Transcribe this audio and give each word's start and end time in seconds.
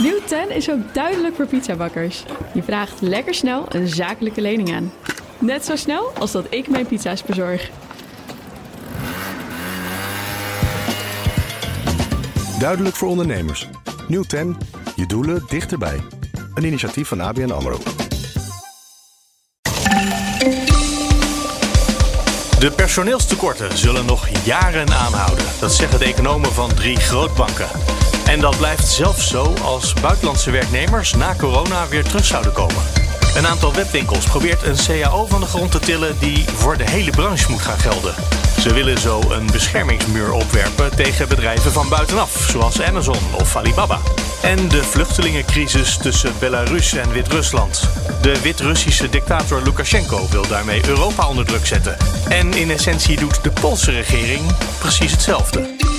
Nieuw 0.00 0.20
10 0.26 0.50
is 0.50 0.70
ook 0.70 0.94
duidelijk 0.94 1.34
voor 1.34 1.46
pizzabakkers. 1.46 2.24
Je 2.54 2.62
vraagt 2.62 3.00
lekker 3.00 3.34
snel 3.34 3.66
een 3.68 3.88
zakelijke 3.88 4.40
lening 4.40 4.74
aan. 4.74 4.92
Net 5.38 5.64
zo 5.64 5.76
snel 5.76 6.12
als 6.18 6.32
dat 6.32 6.46
ik 6.50 6.68
mijn 6.68 6.86
pizza's 6.86 7.22
bezorg. 7.22 7.70
Duidelijk 12.58 12.96
voor 12.96 13.08
ondernemers. 13.08 13.68
Nieuw 14.08 14.22
10. 14.22 14.56
Je 14.96 15.06
doelen 15.06 15.44
dichterbij. 15.48 16.00
Een 16.54 16.64
initiatief 16.64 17.08
van 17.08 17.20
ABN 17.20 17.50
AMRO. 17.50 17.78
De 22.58 22.72
personeelstekorten 22.76 23.78
zullen 23.78 24.06
nog 24.06 24.28
jaren 24.44 24.90
aanhouden. 24.90 25.44
Dat 25.60 25.72
zeggen 25.72 25.98
de 25.98 26.04
economen 26.04 26.52
van 26.52 26.74
drie 26.74 26.96
grootbanken. 26.96 27.68
En 28.26 28.40
dat 28.40 28.56
blijft 28.56 28.88
zelfs 28.88 29.28
zo 29.28 29.54
als 29.62 29.92
buitenlandse 29.92 30.50
werknemers 30.50 31.14
na 31.14 31.34
corona 31.38 31.88
weer 31.88 32.04
terug 32.04 32.24
zouden 32.24 32.52
komen. 32.52 32.82
Een 33.36 33.46
aantal 33.46 33.72
webwinkels 33.74 34.26
probeert 34.26 34.62
een 34.62 34.76
CAO 34.86 35.26
van 35.26 35.40
de 35.40 35.46
grond 35.46 35.70
te 35.70 35.78
tillen 35.78 36.18
die 36.18 36.44
voor 36.54 36.76
de 36.76 36.90
hele 36.90 37.10
branche 37.10 37.50
moet 37.50 37.62
gaan 37.62 37.78
gelden. 37.78 38.14
Ze 38.60 38.74
willen 38.74 38.98
zo 38.98 39.20
een 39.30 39.46
beschermingsmuur 39.52 40.32
opwerpen 40.32 40.96
tegen 40.96 41.28
bedrijven 41.28 41.72
van 41.72 41.88
buitenaf, 41.88 42.46
zoals 42.50 42.82
Amazon 42.82 43.18
of 43.32 43.56
Alibaba. 43.56 44.00
En 44.42 44.68
de 44.68 44.82
vluchtelingencrisis 44.82 45.96
tussen 45.96 46.32
Belarus 46.38 46.94
en 46.94 47.12
Wit-Rusland. 47.12 47.88
De 48.20 48.40
Wit-Russische 48.40 49.08
dictator 49.08 49.62
Lukashenko 49.62 50.26
wil 50.30 50.46
daarmee 50.48 50.88
Europa 50.88 51.28
onder 51.28 51.44
druk 51.44 51.66
zetten. 51.66 51.96
En 52.28 52.52
in 52.52 52.70
essentie 52.70 53.20
doet 53.20 53.42
de 53.42 53.50
Poolse 53.50 53.90
regering 53.90 54.42
precies 54.78 55.10
hetzelfde. 55.10 55.93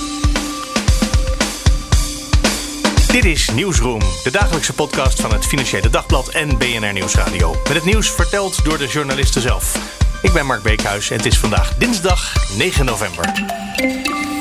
Dit 3.16 3.26
is 3.26 3.50
Nieuwsroom, 3.50 4.00
de 4.24 4.32
dagelijkse 4.32 4.74
podcast 4.74 5.22
van 5.22 5.34
het 5.34 5.46
Financiële 5.46 5.90
Dagblad 5.90 6.30
en 6.30 6.58
BNR 6.58 6.94
Nieuwsradio. 6.94 7.52
Met 7.52 7.74
het 7.74 7.85
nieuws 7.85 8.12
verteld 8.12 8.66
door 8.66 8.77
de 8.77 8.88
journalisten 8.88 9.41
zelf. 9.41 9.76
Ik 10.21 10.34
ben 10.34 10.46
Mark 10.46 10.63
Beekhuis 10.63 11.10
en 11.10 11.18
het 11.18 11.26
is 11.26 11.40
vandaag 11.40 11.77
dinsdag 11.77 12.34
9 12.58 12.86
november. 12.86 13.32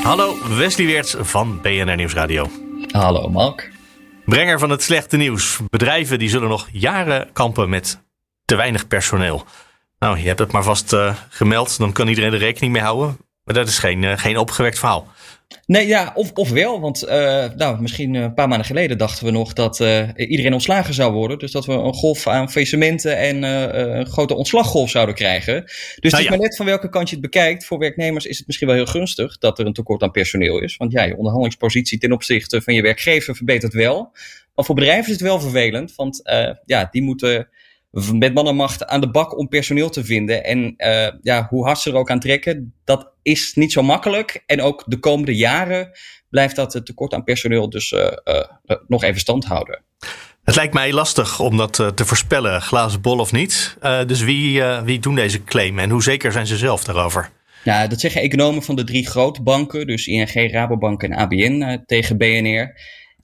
Hallo, 0.02 0.56
Wesley 0.56 0.86
Weerts 0.86 1.16
van 1.18 1.60
BNR 1.60 1.96
Nieuwsradio. 1.96 2.50
Hallo 2.90 3.28
Mark. 3.28 3.72
Brenger 4.24 4.58
van 4.58 4.70
het 4.70 4.82
slechte 4.82 5.16
nieuws. 5.16 5.58
Bedrijven 5.70 6.18
die 6.18 6.28
zullen 6.28 6.48
nog 6.48 6.68
jaren 6.72 7.32
kampen 7.32 7.68
met 7.68 8.02
te 8.44 8.54
weinig 8.54 8.86
personeel. 8.88 9.44
Nou, 9.98 10.18
je 10.18 10.26
hebt 10.26 10.38
het 10.38 10.52
maar 10.52 10.62
vast 10.62 10.92
uh, 10.92 11.14
gemeld, 11.28 11.78
dan 11.78 11.92
kan 11.92 12.08
iedereen 12.08 12.32
er 12.32 12.38
rekening 12.38 12.72
mee 12.72 12.82
houden. 12.82 13.16
Maar 13.44 13.54
dat 13.54 13.68
is 13.68 13.78
geen, 13.78 14.02
uh, 14.02 14.18
geen 14.18 14.38
opgewekt 14.38 14.78
verhaal. 14.78 15.12
Nee, 15.66 15.86
ja, 15.86 16.12
of, 16.14 16.32
of 16.32 16.50
wel. 16.50 16.80
Want 16.80 17.04
uh, 17.04 17.10
nou, 17.56 17.80
misschien 17.80 18.14
een 18.14 18.34
paar 18.34 18.48
maanden 18.48 18.66
geleden 18.66 18.98
dachten 18.98 19.24
we 19.24 19.30
nog 19.30 19.52
dat 19.52 19.80
uh, 19.80 20.08
iedereen 20.16 20.52
ontslagen 20.52 20.94
zou 20.94 21.12
worden. 21.12 21.38
Dus 21.38 21.52
dat 21.52 21.66
we 21.66 21.72
een 21.72 21.94
golf 21.94 22.26
aan 22.26 22.50
faillissementen 22.50 23.16
en 23.16 23.42
uh, 23.42 23.96
een 23.96 24.06
grote 24.06 24.34
ontslaggolf 24.34 24.90
zouden 24.90 25.14
krijgen. 25.14 25.62
Dus 25.64 25.72
nou, 25.74 26.00
het 26.00 26.12
is 26.12 26.22
ja. 26.22 26.28
maar 26.28 26.38
net 26.38 26.56
van 26.56 26.66
welke 26.66 26.88
kant 26.88 27.08
je 27.08 27.14
het 27.14 27.24
bekijkt. 27.24 27.64
Voor 27.64 27.78
werknemers 27.78 28.26
is 28.26 28.36
het 28.36 28.46
misschien 28.46 28.68
wel 28.68 28.76
heel 28.76 28.86
gunstig 28.86 29.38
dat 29.38 29.58
er 29.58 29.66
een 29.66 29.72
tekort 29.72 30.02
aan 30.02 30.10
personeel 30.10 30.58
is. 30.58 30.76
Want 30.76 30.92
ja, 30.92 31.02
je 31.02 31.16
onderhandelingspositie 31.16 31.98
ten 31.98 32.12
opzichte 32.12 32.62
van 32.62 32.74
je 32.74 32.82
werkgever 32.82 33.36
verbetert 33.36 33.72
wel. 33.72 34.10
Maar 34.54 34.64
voor 34.64 34.74
bedrijven 34.74 35.06
is 35.06 35.12
het 35.12 35.20
wel 35.20 35.40
vervelend. 35.40 35.94
Want 35.94 36.22
ja, 36.64 36.88
die 36.90 37.02
moeten 37.02 37.48
met 38.12 38.34
man 38.34 38.48
en 38.48 38.56
macht 38.56 38.86
aan 38.86 39.00
de 39.00 39.10
bak 39.10 39.38
om 39.38 39.48
personeel 39.48 39.90
te 39.90 40.04
vinden. 40.04 40.44
En 40.44 40.74
uh, 40.76 41.08
ja, 41.22 41.46
hoe 41.50 41.64
hard 41.64 41.78
ze 41.78 41.90
er 41.90 41.96
ook 41.96 42.10
aan 42.10 42.20
trekken, 42.20 42.74
dat 42.84 43.12
is 43.22 43.54
niet 43.54 43.72
zo 43.72 43.82
makkelijk. 43.82 44.42
En 44.46 44.62
ook 44.62 44.84
de 44.86 44.98
komende 44.98 45.36
jaren 45.36 45.90
blijft 46.28 46.56
dat 46.56 46.80
tekort 46.84 47.14
aan 47.14 47.24
personeel 47.24 47.70
dus 47.70 47.92
uh, 47.92 48.00
uh, 48.24 48.76
nog 48.86 49.02
even 49.02 49.20
stand 49.20 49.44
houden. 49.44 49.82
Het 50.44 50.56
lijkt 50.56 50.74
mij 50.74 50.92
lastig 50.92 51.40
om 51.40 51.56
dat 51.56 51.72
te 51.72 52.04
voorspellen, 52.04 52.62
glazen 52.62 53.00
bol 53.00 53.18
of 53.18 53.32
niet. 53.32 53.76
dus 54.06 54.20
wie, 54.20 54.62
wie 54.62 54.98
doen 54.98 55.14
deze 55.14 55.44
claim 55.44 55.78
en 55.78 55.90
hoe 55.90 56.02
zeker 56.02 56.32
zijn 56.32 56.46
ze 56.46 56.56
zelf 56.56 56.84
daarover? 56.84 57.30
Ja, 57.64 57.86
dat 57.86 58.00
zeggen 58.00 58.20
economen 58.20 58.62
van 58.62 58.76
de 58.76 58.84
drie 58.84 59.06
grote 59.06 59.42
banken, 59.42 59.86
dus 59.86 60.06
ING, 60.06 60.52
Rabobank 60.52 61.02
en 61.02 61.14
ABN 61.14 61.82
tegen 61.86 62.16
BNR. 62.16 62.74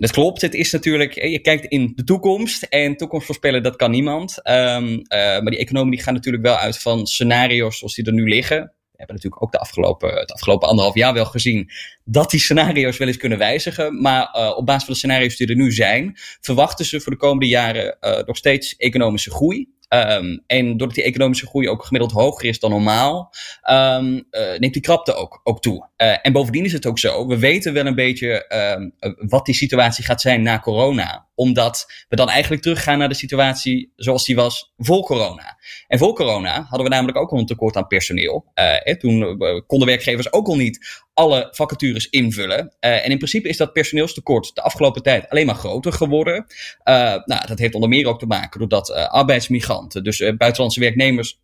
Dat 0.01 0.11
klopt. 0.11 0.41
Het 0.41 0.55
is 0.55 0.73
natuurlijk, 0.73 1.15
je 1.15 1.39
kijkt 1.39 1.65
in 1.65 1.93
de 1.95 2.05
toekomst 2.05 2.63
en 2.63 2.97
toekomst 2.97 3.27
voorspellen, 3.27 3.63
dat 3.63 3.77
kan 3.77 3.91
niemand. 3.91 4.49
Um, 4.49 4.93
uh, 4.93 5.01
maar 5.09 5.51
die 5.51 5.59
economen 5.59 5.91
die 5.91 6.03
gaan 6.03 6.15
natuurlijk 6.15 6.45
wel 6.45 6.57
uit 6.57 6.79
van 6.79 7.07
scenario's 7.07 7.79
zoals 7.79 7.95
die 7.95 8.05
er 8.05 8.13
nu 8.13 8.29
liggen. 8.29 8.59
We 8.59 8.97
hebben 8.97 9.15
natuurlijk 9.15 9.43
ook 9.43 9.53
de 9.53 9.59
afgelopen, 9.59 10.15
het 10.15 10.33
afgelopen 10.33 10.69
anderhalf 10.69 10.97
jaar 10.97 11.13
wel 11.15 11.25
gezien 11.25 11.71
dat 12.05 12.31
die 12.31 12.41
scenario's 12.41 12.97
wel 12.99 13.09
eens 13.09 13.17
kunnen 13.17 13.39
wijzigen. 13.39 14.01
Maar 14.01 14.37
uh, 14.37 14.57
op 14.57 14.67
basis 14.67 14.85
van 14.85 14.93
de 14.93 14.99
scenario's 14.99 15.37
die 15.37 15.47
er 15.47 15.57
nu 15.57 15.73
zijn, 15.73 16.13
verwachten 16.41 16.85
ze 16.85 17.01
voor 17.01 17.13
de 17.13 17.19
komende 17.19 17.47
jaren 17.47 17.97
nog 18.27 18.37
steeds 18.37 18.77
economische 18.77 19.31
groei. 19.31 19.69
Um, 19.95 20.43
en 20.47 20.77
doordat 20.77 20.95
die 20.95 21.05
economische 21.05 21.47
groei 21.47 21.69
ook 21.69 21.85
gemiddeld 21.85 22.13
hoger 22.13 22.49
is 22.49 22.59
dan 22.59 22.71
normaal, 22.71 23.33
um, 23.71 24.15
uh, 24.31 24.59
neemt 24.59 24.73
die 24.73 24.83
krapte 24.83 25.15
ook, 25.15 25.41
ook 25.45 25.61
toe. 25.61 25.89
Uh, 25.97 26.17
en 26.23 26.33
bovendien 26.33 26.65
is 26.65 26.73
het 26.73 26.87
ook 26.87 26.99
zo, 26.99 27.27
we 27.27 27.39
weten 27.39 27.73
wel 27.73 27.87
een 27.87 27.95
beetje 27.95 28.45
um, 28.77 28.95
wat 29.29 29.47
die 29.47 29.55
situatie 29.55 30.05
gaat 30.05 30.21
zijn 30.21 30.43
na 30.43 30.59
corona. 30.59 31.29
Omdat 31.35 31.93
we 32.09 32.17
dan 32.17 32.29
eigenlijk 32.29 32.63
teruggaan 32.63 32.99
naar 32.99 33.09
de 33.09 33.15
situatie 33.15 33.93
zoals 33.97 34.25
die 34.25 34.37
was 34.37 34.73
voor 34.77 35.03
corona. 35.03 35.59
En 35.89 35.99
voor 35.99 36.15
corona 36.15 36.63
hadden 36.69 36.89
we 36.89 36.95
namelijk 36.95 37.19
ook 37.19 37.31
al 37.31 37.39
een 37.39 37.47
tekort 37.47 37.77
aan 37.77 37.87
personeel. 37.87 38.45
Uh, 38.55 38.65
hè, 38.79 38.99
toen 38.99 39.39
konden 39.67 39.89
werkgevers 39.89 40.33
ook 40.33 40.47
al 40.47 40.57
niet 40.57 41.09
alle 41.21 41.49
vacatures 41.51 42.09
invullen. 42.09 42.61
Uh, 42.81 43.05
en 43.05 43.11
in 43.11 43.17
principe 43.17 43.49
is 43.49 43.57
dat 43.57 43.73
personeelstekort 43.73 44.55
de 44.55 44.63
afgelopen 44.63 45.03
tijd 45.03 45.29
alleen 45.29 45.47
maar 45.47 45.55
groter 45.55 45.93
geworden. 45.93 46.47
Uh, 46.85 46.95
nou, 47.25 47.47
dat 47.47 47.59
heeft 47.59 47.75
onder 47.75 47.89
meer 47.89 48.07
ook 48.07 48.19
te 48.19 48.27
maken 48.27 48.59
doordat 48.59 48.91
uh, 48.91 49.07
arbeidsmigranten, 49.09 50.05
dus 50.05 50.19
buitenlandse 50.19 50.81
werknemers, 50.81 51.41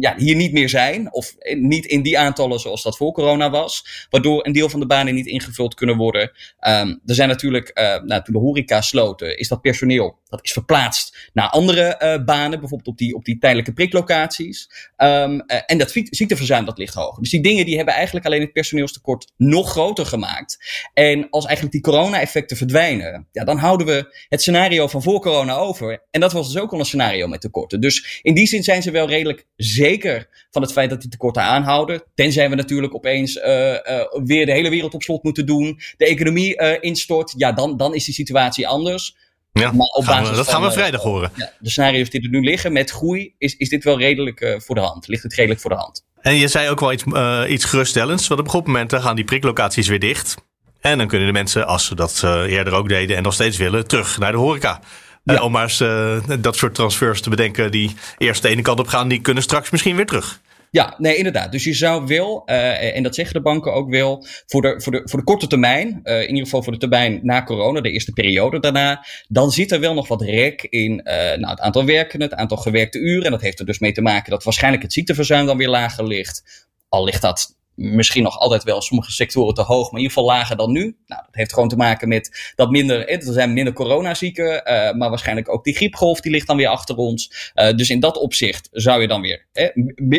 ja, 0.00 0.14
hier 0.16 0.36
niet 0.36 0.52
meer 0.52 0.68
zijn. 0.68 1.12
Of 1.12 1.34
niet 1.58 1.86
in 1.86 2.02
die 2.02 2.18
aantallen 2.18 2.60
zoals 2.60 2.82
dat 2.82 2.96
voor 2.96 3.12
corona 3.12 3.50
was. 3.50 4.06
Waardoor 4.10 4.46
een 4.46 4.52
deel 4.52 4.68
van 4.68 4.80
de 4.80 4.86
banen 4.86 5.14
niet 5.14 5.26
ingevuld 5.26 5.74
kunnen 5.74 5.96
worden. 5.96 6.22
Um, 6.22 7.00
er 7.06 7.14
zijn 7.14 7.28
natuurlijk, 7.28 7.70
uh, 7.74 8.02
nou, 8.02 8.22
toen 8.22 8.34
de 8.34 8.40
horeca 8.40 8.80
sloten, 8.80 9.38
is 9.38 9.48
dat 9.48 9.60
personeel, 9.60 10.18
dat 10.28 10.44
is 10.44 10.52
verplaatst 10.52 11.30
naar 11.32 11.48
andere 11.48 12.00
uh, 12.02 12.24
banen. 12.24 12.60
Bijvoorbeeld 12.60 12.88
op 12.88 12.98
die, 12.98 13.14
op 13.14 13.24
die 13.24 13.38
tijdelijke 13.38 13.72
priklocaties. 13.72 14.70
Um, 14.96 15.40
en 15.40 15.78
dat 15.78 15.90
ziekteverzuim, 16.10 16.64
dat 16.64 16.78
ligt 16.78 16.94
hoger. 16.94 17.22
Dus 17.22 17.30
die 17.30 17.42
dingen 17.42 17.64
die 17.64 17.76
hebben 17.76 17.94
eigenlijk 17.94 18.26
alleen 18.26 18.40
het 18.40 18.52
personeelstekort 18.52 19.32
nog 19.36 19.70
groter 19.70 20.06
gemaakt. 20.06 20.58
En 20.94 21.30
als 21.30 21.44
eigenlijk 21.44 21.74
die 21.74 21.92
corona-effecten 21.92 22.56
verdwijnen, 22.56 23.28
ja, 23.32 23.44
dan 23.44 23.58
houden 23.58 23.86
we 23.86 24.16
het 24.28 24.40
scenario 24.40 24.86
van 24.86 25.02
voor 25.02 25.20
corona 25.20 25.54
over. 25.54 26.02
En 26.10 26.20
dat 26.20 26.32
was 26.32 26.52
dus 26.52 26.62
ook 26.62 26.72
al 26.72 26.78
een 26.78 26.84
scenario 26.84 27.26
met 27.26 27.40
tekorten. 27.40 27.80
Dus 27.80 28.20
in 28.22 28.34
die 28.34 28.46
zin 28.46 28.62
zijn 28.62 28.82
ze 28.82 28.90
wel 28.90 29.08
redelijk 29.08 29.46
zeker 29.56 30.46
van 30.50 30.62
het 30.62 30.72
feit 30.72 30.90
dat 30.90 31.00
die 31.00 31.10
tekorten 31.10 31.42
aanhouden. 31.42 32.02
Tenzij 32.14 32.50
we 32.50 32.54
natuurlijk 32.54 32.94
opeens 32.94 33.36
uh, 33.36 33.72
uh, 33.72 33.78
weer 34.24 34.46
de 34.46 34.52
hele 34.52 34.70
wereld 34.70 34.94
op 34.94 35.02
slot 35.02 35.22
moeten 35.22 35.46
doen. 35.46 35.80
De 35.96 36.06
economie 36.06 36.80
instort. 36.80 37.34
Ja, 37.36 37.52
dan, 37.52 37.76
dan 37.76 37.94
is 37.94 38.04
die 38.04 38.14
situatie 38.14 38.68
anders. 38.68 39.16
Ja, 39.60 39.72
maar 39.72 39.86
op 39.86 40.04
gaan 40.04 40.24
we, 40.24 40.30
dat 40.30 40.48
gaan 40.48 40.62
we 40.62 40.72
vrijdag 40.72 41.02
horen. 41.02 41.30
Ja, 41.34 41.52
de 41.58 41.70
scenario's 41.70 42.10
die 42.10 42.22
er 42.22 42.28
nu 42.28 42.40
liggen 42.40 42.72
met 42.72 42.90
groei, 42.90 43.34
is, 43.38 43.56
is 43.56 43.68
dit 43.68 43.84
wel 43.84 43.98
redelijk 43.98 44.56
voor 44.58 44.74
de 44.74 44.80
hand. 44.80 45.08
Ligt 45.08 45.22
het 45.22 45.34
redelijk 45.34 45.60
voor 45.60 45.70
de 45.70 45.76
hand. 45.76 46.04
En 46.20 46.34
je 46.34 46.48
zei 46.48 46.68
ook 46.68 46.80
wel 46.80 46.92
iets, 46.92 47.04
iets 47.48 47.64
geruststellends. 47.64 48.28
Want 48.28 48.40
op 48.40 48.46
een 48.46 48.52
goed 48.52 48.66
moment 48.66 48.94
gaan 48.94 49.16
die 49.16 49.24
priklocaties 49.24 49.88
weer 49.88 50.00
dicht. 50.00 50.34
En 50.80 50.98
dan 50.98 51.06
kunnen 51.06 51.26
de 51.26 51.32
mensen, 51.32 51.66
als 51.66 51.86
ze 51.86 51.94
dat 51.94 52.22
eerder 52.24 52.72
ook 52.72 52.88
deden 52.88 53.16
en 53.16 53.22
nog 53.22 53.34
steeds 53.34 53.56
willen, 53.56 53.86
terug 53.86 54.18
naar 54.18 54.32
de 54.32 54.38
horeca. 54.38 54.80
Ja. 55.24 55.34
Uh, 55.34 55.42
om 55.42 55.52
maar 55.52 55.62
eens 55.62 55.80
uh, 55.80 56.18
dat 56.40 56.56
soort 56.56 56.74
transfers 56.74 57.20
te 57.20 57.30
bedenken 57.30 57.70
die 57.70 57.96
eerst 58.18 58.42
de 58.42 58.48
ene 58.48 58.62
kant 58.62 58.78
op 58.78 58.86
gaan, 58.86 59.08
die 59.08 59.20
kunnen 59.20 59.42
straks 59.42 59.70
misschien 59.70 59.96
weer 59.96 60.06
terug. 60.06 60.40
Ja, 60.70 60.94
nee, 60.98 61.16
inderdaad. 61.16 61.52
Dus 61.52 61.64
je 61.64 61.74
zou 61.74 62.06
wel, 62.06 62.42
uh, 62.46 62.96
en 62.96 63.02
dat 63.02 63.14
zeggen 63.14 63.34
de 63.34 63.40
banken 63.40 63.72
ook 63.72 63.90
wel, 63.90 64.26
voor 64.46 64.62
de, 64.62 64.80
voor 64.80 64.92
de, 64.92 65.00
voor 65.04 65.18
de 65.18 65.24
korte 65.24 65.46
termijn, 65.46 66.00
uh, 66.04 66.22
in 66.22 66.28
ieder 66.28 66.44
geval 66.44 66.62
voor 66.62 66.72
de 66.72 66.78
termijn 66.78 67.20
na 67.22 67.42
corona, 67.42 67.80
de 67.80 67.90
eerste 67.90 68.12
periode 68.12 68.60
daarna, 68.60 69.04
dan 69.28 69.50
zit 69.50 69.72
er 69.72 69.80
wel 69.80 69.94
nog 69.94 70.08
wat 70.08 70.22
rek 70.22 70.62
in 70.62 70.92
uh, 71.04 71.14
nou, 71.14 71.48
het 71.48 71.60
aantal 71.60 71.84
werkenden, 71.84 72.28
het 72.28 72.38
aantal 72.38 72.56
gewerkte 72.56 72.98
uren. 72.98 73.24
En 73.24 73.30
dat 73.30 73.40
heeft 73.40 73.58
er 73.58 73.66
dus 73.66 73.78
mee 73.78 73.92
te 73.92 74.02
maken 74.02 74.30
dat 74.30 74.44
waarschijnlijk 74.44 74.82
het 74.82 74.92
ziekteverzuim 74.92 75.46
dan 75.46 75.56
weer 75.56 75.68
lager 75.68 76.06
ligt. 76.06 76.66
Al 76.88 77.04
ligt 77.04 77.22
dat 77.22 77.55
misschien 77.76 78.22
nog 78.22 78.38
altijd 78.38 78.64
wel 78.64 78.82
sommige 78.82 79.12
sectoren 79.12 79.54
te 79.54 79.62
hoog, 79.62 79.90
maar 79.90 80.00
in 80.00 80.06
ieder 80.06 80.16
geval 80.16 80.24
lager 80.24 80.56
dan 80.56 80.72
nu. 80.72 80.80
Nou, 81.06 81.22
dat 81.26 81.34
heeft 81.34 81.52
gewoon 81.52 81.68
te 81.68 81.76
maken 81.76 82.08
met 82.08 82.52
dat 82.54 82.70
minder, 82.70 83.08
er 83.08 83.22
zijn 83.22 83.52
minder 83.52 83.72
coronazieken, 83.72 84.54
uh, 84.54 84.92
maar 84.92 85.08
waarschijnlijk 85.08 85.48
ook 85.48 85.64
die 85.64 85.74
griepgolf 85.74 86.20
die 86.20 86.32
ligt 86.32 86.46
dan 86.46 86.56
weer 86.56 86.68
achter 86.68 86.96
ons. 86.96 87.52
Uh, 87.54 87.70
dus 87.70 87.90
in 87.90 88.00
dat 88.00 88.18
opzicht 88.18 88.68
zou 88.72 89.00
je 89.00 89.08
dan 89.08 89.20
weer 89.20 89.46
eh, 89.52 89.68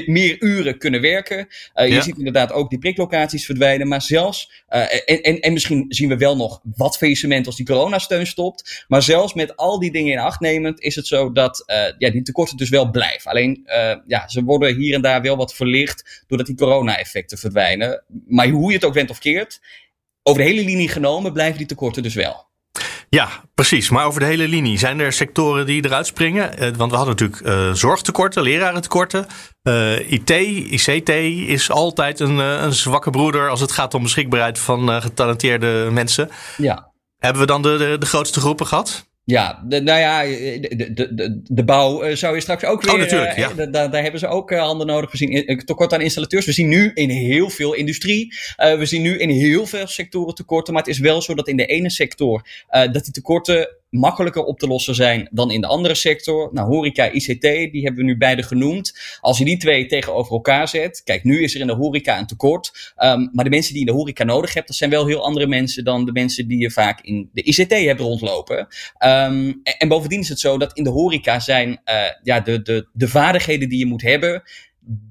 meer 0.06 0.42
uren 0.42 0.78
kunnen 0.78 1.02
werken. 1.02 1.38
Uh, 1.38 1.88
je 1.88 1.94
ja. 1.94 2.02
ziet 2.02 2.18
inderdaad 2.18 2.52
ook 2.52 2.70
die 2.70 2.80
priklocaties 2.80 3.46
verdwijnen, 3.46 3.88
maar 3.88 4.02
zelfs, 4.02 4.52
en, 4.68 5.22
en, 5.22 5.40
en 5.40 5.54
misschien 5.54 5.86
zien 5.88 6.10
we 6.10 6.18
wel 6.18 6.36
nog 6.36 6.62
wat 6.76 6.98
faillissement 6.98 7.46
als 7.46 7.56
die 7.56 7.66
coronasteun 7.66 8.28
stopt, 8.28 8.86
maar 8.88 9.04
zelfs 9.04 9.34
met 9.34 9.56
al 9.56 9.80
die 9.80 9.92
dingen 9.92 10.12
in 10.12 10.20
acht 10.20 10.40
nemend 10.40 10.82
is 10.82 10.96
het 10.96 11.08
zo 11.08 11.32
dat 11.32 11.64
ja, 11.98 12.10
die 12.10 12.22
tekorten 12.22 12.58
dus 12.58 12.70
wel 12.70 12.92
blijven. 12.92 13.32
Alleen, 13.32 13.68
ja, 14.08 14.28
ze 14.28 14.44
worden 14.44 14.76
hier 14.76 14.94
en 14.94 15.02
daar 15.02 15.22
wel 15.22 15.38
wat 15.38 15.56
verlicht 15.56 16.24
doordat 16.28 16.48
die 16.48 16.56
corona-effecten 16.56 17.38
verdwijnen. 17.52 18.04
Maar 18.28 18.48
hoe 18.48 18.70
je 18.70 18.76
het 18.76 18.86
ook 18.86 18.94
went 18.94 19.10
of 19.10 19.20
keert, 19.20 19.60
over 20.24 20.42
de 20.42 20.48
hele 20.48 20.64
linie 20.64 20.90
genomen 20.90 21.34
blijven 21.34 21.58
die 21.58 21.68
tekorten 21.68 22.04
dus 22.04 22.16
wel. 22.16 22.46
Ja, 23.10 23.30
precies. 23.56 23.90
Maar 23.90 24.06
over 24.06 24.20
de 24.20 24.26
hele 24.26 24.48
linie. 24.48 24.78
Zijn 24.78 25.00
er 25.00 25.14
sectoren 25.14 25.66
die 25.66 25.86
eruit 25.86 26.08
springen? 26.08 26.58
Eh, 26.58 26.72
want 26.76 26.92
we 26.92 26.98
hadden 26.98 27.16
natuurlijk 27.16 27.42
uh, 27.46 27.74
zorgtekorten, 27.74 28.44
lerarentekorten. 28.44 29.28
Uh, 29.64 30.12
IT, 30.12 30.30
ICT 30.30 31.10
is 31.50 31.72
altijd 31.72 32.20
een, 32.20 32.38
een, 32.38 32.74
zwakke 32.74 33.10
broeder 33.10 33.50
als 33.50 33.60
het 33.60 33.72
gaat 33.72 33.94
om 33.94 34.04
beschikbaarheid 34.04 34.60
van 34.60 35.02
getalenteerde 35.02 35.90
mensen. 35.92 36.30
Ja. 36.58 36.92
Hebben 37.18 37.42
we 37.42 37.48
dan 37.48 37.62
de, 37.62 37.78
de, 37.78 37.98
de 38.00 38.06
grootste 38.06 38.40
groepen 38.40 38.68
gehad? 38.68 39.08
Ja, 39.28 39.64
de, 39.66 39.82
nou 39.82 40.00
ja, 40.00 40.24
de, 40.24 40.94
de, 40.94 41.14
de, 41.16 41.42
de 41.44 41.64
bouw 41.64 42.06
uh, 42.06 42.16
zou 42.16 42.36
je 42.36 42.42
straks 42.42 42.64
ook 42.64 42.82
weer... 42.82 42.94
Oh, 42.94 43.00
natuurlijk, 43.00 43.36
ja. 43.36 43.50
Uh, 43.50 43.72
daar, 43.72 43.92
daar 43.92 44.02
hebben 44.02 44.20
ze 44.20 44.28
ook 44.28 44.54
handen 44.54 44.88
nodig. 44.88 45.12
We 45.12 45.18
zien 45.18 45.62
tekort 45.66 45.94
aan 45.94 46.02
installateurs. 46.02 46.46
We 46.46 46.52
zien 46.52 46.68
nu 46.68 46.92
in 46.94 47.10
heel 47.10 47.50
veel 47.50 47.74
industrie. 47.74 48.34
we 48.58 48.86
zien 48.86 49.02
nu 49.02 49.18
in 49.18 49.30
heel 49.30 49.66
veel 49.66 49.88
sectoren 49.88 50.36
tekorten. 50.36 50.74
Maar 50.74 50.84
het 50.84 50.92
is 50.92 51.00
wel 51.00 51.22
zo 51.22 51.34
dat 51.34 51.48
in 51.48 51.58
de 51.58 51.66
ene 51.66 51.90
sector... 51.90 52.48
dat 52.70 53.04
die 53.04 53.14
tekorten 53.14 53.77
makkelijker 53.90 54.44
op 54.44 54.60
te 54.60 54.68
lossen 54.68 54.96
zijn 54.96 55.30
dan 55.32 55.52
in 55.52 55.62
de 55.62 55.68
andere 55.68 55.96
sector. 55.96 56.50
Nou, 56.54 56.68
horeca, 56.68 57.12
ICT, 57.12 57.42
die 57.42 57.84
hebben 57.84 57.96
we 57.96 58.04
nu 58.04 58.18
beide 58.18 58.44
genoemd. 58.44 59.18
Als 59.20 59.38
je 59.38 59.46
die 59.46 59.58
twee 59.58 59.86
tegenover 59.86 60.32
elkaar 60.32 60.68
zet, 60.68 61.02
kijk, 61.04 61.24
nu 61.24 61.44
is 61.44 61.56
er 61.56 61.62
in 61.62 61.68
de 61.68 61.74
horeca 61.74 62.20
een 62.20 62.28
tekort. 62.28 62.94
Um, 62.98 63.30
maar 63.34 63.44
de 63.44 63.50
mensen 63.50 63.72
die 63.72 63.82
in 63.82 63.88
de 63.88 63.94
horeca 63.94 64.24
nodig 64.24 64.54
hebt, 64.54 64.68
dat 64.68 64.76
zijn 64.76 64.90
wel 64.90 65.06
heel 65.06 65.24
andere 65.24 65.48
mensen 65.48 65.84
dan 65.84 66.06
de 66.06 66.12
mensen 66.12 66.48
die 66.48 66.60
je 66.60 66.72
vaak 66.72 67.02
in 67.02 67.30
de 67.34 67.44
ICT 67.44 67.72
hebt 67.72 68.00
rondlopen. 68.00 68.68
Um, 69.06 69.62
en, 69.78 69.88
bovendien 69.88 70.20
is 70.20 70.30
het 70.30 70.40
zo 70.40 70.58
dat 70.58 70.78
in 70.78 70.84
de 70.84 70.90
horeca 70.90 71.40
zijn 71.40 71.70
uh, 71.70 72.04
ja, 72.24 72.40
de, 72.40 72.62
de, 72.62 72.88
de 72.94 73.08
vaardigheden 73.08 73.70
die 73.70 73.80
je 73.80 73.86
moet 73.86 74.02
hebben, 74.02 74.44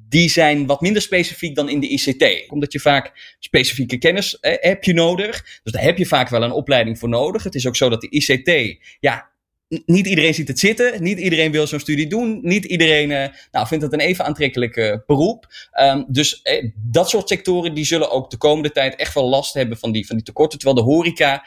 die 0.08 0.28
zijn 0.28 0.66
wat 0.66 0.80
minder 0.80 1.02
specifiek 1.02 1.54
dan 1.54 1.68
in 1.68 1.80
de 1.80 1.88
ICT. 1.88 2.50
Omdat 2.50 2.72
je 2.72 2.80
vaak 2.80 3.36
specifieke 3.38 3.98
kennis 3.98 4.40
eh, 4.40 4.54
heb 4.60 4.84
je 4.84 4.94
nodig. 4.94 5.60
Dus 5.62 5.72
daar 5.72 5.82
heb 5.82 5.98
je 5.98 6.06
vaak 6.06 6.28
wel 6.28 6.42
een 6.42 6.52
opleiding 6.52 6.98
voor 6.98 7.08
nodig. 7.08 7.42
Het 7.42 7.54
is 7.54 7.66
ook 7.66 7.76
zo 7.76 7.88
dat 7.88 8.00
de 8.00 8.10
ICT, 8.10 8.78
ja, 9.00 9.30
niet 9.68 10.06
iedereen 10.06 10.34
ziet 10.34 10.48
het 10.48 10.58
zitten. 10.58 11.02
Niet 11.02 11.18
iedereen 11.18 11.52
wil 11.52 11.66
zo'n 11.66 11.80
studie 11.80 12.06
doen. 12.06 12.38
Niet 12.42 12.64
iedereen 12.64 13.10
uh, 13.10 13.26
nou, 13.50 13.66
vindt 13.66 13.84
het 13.84 13.92
een 13.92 14.00
even 14.00 14.24
aantrekkelijk 14.24 14.76
uh, 14.76 14.96
beroep. 15.06 15.46
Um, 15.80 16.04
dus 16.08 16.42
eh, 16.42 16.70
dat 16.74 17.08
soort 17.08 17.28
sectoren 17.28 17.74
die 17.74 17.84
zullen 17.84 18.10
ook 18.10 18.30
de 18.30 18.36
komende 18.36 18.70
tijd 18.70 18.96
echt 18.96 19.14
wel 19.14 19.28
last 19.28 19.54
hebben 19.54 19.78
van 19.78 19.92
die, 19.92 20.06
van 20.06 20.16
die 20.16 20.24
tekorten. 20.24 20.58
Terwijl 20.58 20.86
de 20.86 20.92
horeca, 20.92 21.46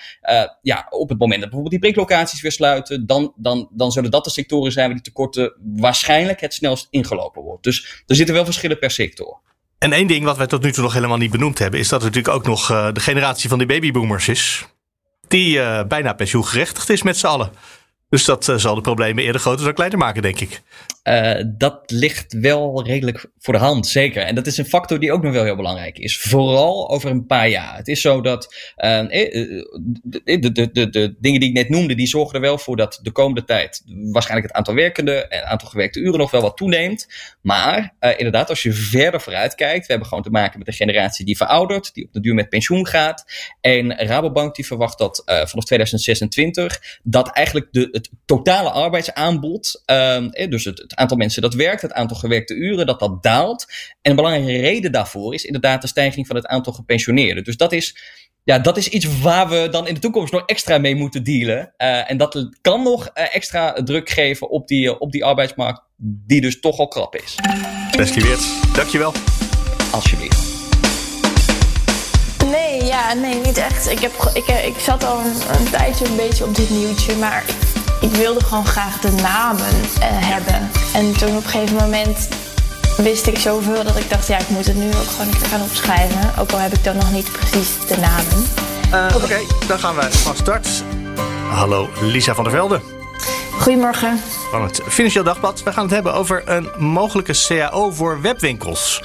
ja, 0.62 0.88
op 0.90 1.10
het 1.10 1.20
moment 1.20 1.42
dat 1.42 1.50
bijvoorbeeld 1.50 1.70
die 1.70 1.80
priklocaties 1.80 2.42
weer 2.42 2.52
sluiten, 2.52 3.06
dan, 3.06 3.34
dan, 3.36 3.70
dan 3.72 3.92
zullen 3.92 4.12
dat 4.12 4.24
de 4.24 4.30
sectoren 4.30 4.72
zijn 4.72 4.86
waar 4.86 4.96
die 4.96 5.04
tekorten 5.04 5.54
waarschijnlijk 5.76 6.42
het 6.42 6.54
snelst 6.54 6.88
ingelopen 6.90 7.42
wordt. 7.42 7.64
Dus 7.64 8.04
er 8.08 8.16
zitten 8.16 8.36
wel 8.36 8.46
verschillen 8.46 8.80
per 8.80 8.92
sector. 8.92 9.40
En 9.78 9.94
één 9.94 10.08
ding 10.08 10.26
wat 10.26 10.38
wij 10.38 10.48
tot 10.48 10.64
nu 10.64 10.72
toe 10.72 10.84
nog 10.84 10.94
helemaal 10.94 11.18
niet 11.18 11.32
benoemd 11.32 11.60
hebben, 11.60 11.80
is 11.80 11.90
dat 11.90 12.00
er 12.00 12.08
natuurlijk 12.08 12.36
ook 12.36 12.46
nog 12.46 12.68
de 12.68 13.00
generatie 13.00 13.50
van 13.50 13.58
die 13.58 13.68
babyboomers 13.68 14.28
is. 14.28 14.66
Die 15.28 15.86
bijna 15.88 16.14
pensioengerechtigd 16.14 16.90
is 16.90 17.04
met 17.04 17.18
z'n 17.18 17.28
allen. 17.28 17.52
Dus 18.10 18.26
dat 18.26 18.48
uh, 18.48 18.56
zal 18.56 18.76
de 18.76 18.82
problemen 18.82 19.24
eerder 19.24 19.42
groter 19.42 19.66
dan 19.66 19.74
kleiner 19.74 19.98
maken, 19.98 20.22
denk 20.22 20.40
ik. 20.40 20.62
Uh, 21.10 21.44
dat 21.58 21.92
ligt 21.92 22.34
wel 22.34 22.86
redelijk 22.86 23.26
voor 23.38 23.54
de 23.54 23.60
hand, 23.60 23.88
zeker. 23.88 24.24
En 24.24 24.36
dat 24.36 24.48
is 24.48 24.58
een 24.58 24.66
factor 24.66 25.00
die 25.00 25.12
ook 25.12 25.24
nog 25.24 25.34
wel 25.34 25.44
heel 25.44 25.56
belangrijk 25.56 25.98
is. 25.98 26.18
Vooral 26.18 26.90
over 26.90 27.10
een 27.10 27.26
paar 27.26 27.50
jaar. 27.50 27.76
Het 27.78 27.88
is 27.88 28.02
zo 28.02 28.22
dat 28.22 28.46
uh, 28.78 29.02
de, 30.04 30.52
de, 30.52 30.72
de, 30.72 30.90
de, 30.90 31.16
dingen 31.20 31.40
die 31.40 31.50
ik 31.50 31.56
net 31.56 31.70
noemde, 31.70 31.96
die 31.96 32.08
zorgen 32.08 32.36
er 32.36 32.42
wel 32.42 32.58
voor 32.58 32.76
dat 32.76 33.00
de 33.02 33.12
komende 33.12 33.44
tijd 33.44 33.82
waarschijnlijk 33.86 34.48
het 34.48 34.58
aantal 34.58 34.74
werkende 34.74 35.28
en 35.28 35.40
het 35.40 35.48
aantal 35.48 35.70
gewerkte 35.70 36.00
uren 36.00 36.20
nog 36.20 36.32
wel 36.32 36.42
wat 36.42 36.58
toeneemt. 36.58 37.08
Maar 37.42 37.96
inderdaad, 38.00 38.50
als 38.50 38.64
je 38.64 38.74
verder 38.74 39.22
vooruit 39.22 39.56
kijkt, 39.56 39.86
we 39.86 39.92
hebben 39.92 40.08
gewoon 40.08 40.24
te 40.24 40.30
maken 40.30 40.60
met 40.60 40.68
een 40.68 40.74
generatie 40.74 41.26
die 41.26 41.38
veroudert, 41.38 41.94
die 41.94 42.06
op 42.06 42.14
de 42.14 42.20
duur 42.20 42.34
met 42.34 42.50
pensioen 42.50 42.88
gaat. 42.88 43.26
En 43.62 43.98
Rabobank 43.98 44.56
die 44.56 44.66
verwacht 44.66 44.98
dat 44.98 45.22
vanaf 45.26 45.66
2026 45.66 47.00
dat 47.04 47.32
eigenlijk 47.32 47.68
de 47.72 47.90
het 47.92 48.10
totale 48.26 48.70
arbeidsaanbod, 48.70 49.84
uh, 49.86 50.50
dus 50.50 50.66
het, 50.66 50.80
het, 50.80 50.99
aantal 51.00 51.18
mensen 51.18 51.42
dat 51.42 51.54
werkt, 51.54 51.82
het 51.82 51.94
aantal 51.94 52.18
gewerkte 52.18 52.54
uren, 52.54 52.86
dat 52.86 53.00
dat 53.00 53.24
daalt. 53.24 53.66
En 54.02 54.10
een 54.10 54.16
belangrijke 54.16 54.62
reden 54.62 54.92
daarvoor 54.92 55.34
is 55.34 55.44
inderdaad 55.44 55.82
de 55.82 55.88
stijging 55.88 56.28
van 56.28 56.36
het 56.36 56.46
aantal 56.46 56.74
gepensioneerden. 56.74 57.44
Dus 57.44 57.58
dat 57.58 57.72
is, 57.72 57.98
ja, 58.44 58.60
dat 58.60 58.78
is 58.78 58.88
iets 58.88 59.20
waar 59.22 59.50
we 59.50 59.68
dan 59.72 59.88
in 59.88 59.94
de 59.94 60.00
toekomst 60.00 60.34
nog 60.34 60.44
extra 60.46 60.78
mee 60.78 60.96
moeten 60.96 61.24
dealen. 61.24 61.74
Uh, 61.78 62.12
en 62.12 62.18
dat 62.18 62.50
kan 62.62 62.84
nog 62.84 63.10
uh, 63.14 63.36
extra 63.36 63.74
druk 63.74 64.10
geven 64.10 64.50
op 64.50 64.68
die, 64.68 64.86
uh, 64.86 64.96
op 65.00 65.12
die 65.12 65.26
arbeidsmarkt, 65.26 65.82
die 65.98 66.42
dus 66.42 66.60
toch 66.60 66.78
al 66.78 66.88
krap 66.88 67.16
is. 67.16 67.36
Leslie 67.92 68.24
Weert, 68.24 68.76
dankjewel. 68.76 69.14
Alsjeblieft. 69.92 70.48
Nee, 72.46 72.84
ja, 72.84 73.14
nee, 73.14 73.36
niet 73.36 73.58
echt. 73.58 73.92
Ik, 73.92 74.00
heb, 74.00 74.12
ik, 74.34 74.48
ik 74.48 74.80
zat 74.80 75.04
al 75.04 75.20
een, 75.20 75.60
een 75.60 75.70
tijdje 75.72 76.06
een 76.06 76.16
beetje 76.16 76.46
op 76.46 76.56
dit 76.56 76.70
nieuwtje, 76.70 77.16
maar 77.16 77.44
ik 78.02 78.12
wilde 78.12 78.44
gewoon 78.46 78.66
graag 78.66 79.00
de 79.00 79.12
namen 79.12 79.66
uh, 79.66 80.02
hebben. 80.02 80.70
En 80.94 81.18
toen 81.18 81.38
op 81.38 81.44
een 81.44 81.50
gegeven 81.50 81.76
moment 81.76 82.28
wist 82.98 83.28
ik 83.28 83.38
zoveel 83.38 83.84
dat 83.84 83.98
ik 83.98 84.10
dacht, 84.10 84.28
ja, 84.28 84.38
ik 84.38 84.50
moet 84.50 84.66
het 84.66 84.76
nu 84.76 84.88
ook 84.88 85.08
gewoon 85.08 85.28
een 85.28 85.40
keer 85.40 85.48
gaan 85.48 85.62
opschrijven. 85.62 86.40
Ook 86.40 86.52
al 86.52 86.60
heb 86.60 86.74
ik 86.74 86.84
dan 86.84 86.96
nog 86.96 87.12
niet 87.12 87.32
precies 87.32 87.88
de 87.88 87.98
namen. 87.98 88.46
Uh, 88.94 89.16
Oké, 89.16 89.24
okay, 89.24 89.46
dan 89.68 89.80
gaan 89.80 89.96
wij 89.96 90.12
van 90.12 90.36
start. 90.36 90.84
Hallo, 91.50 91.90
Lisa 92.02 92.34
van 92.34 92.44
der 92.44 92.54
Velde. 92.54 92.82
Goedemorgen. 93.60 94.20
Van 94.52 94.64
het 94.64 94.82
Financieel 94.88 95.24
Dagblad. 95.24 95.64
We 95.64 95.72
gaan 95.72 95.84
het 95.84 95.94
hebben 95.94 96.14
over 96.14 96.44
een 96.46 96.70
mogelijke 96.78 97.34
CAO 97.48 97.92
voor 97.92 98.22
webwinkels. 98.22 99.04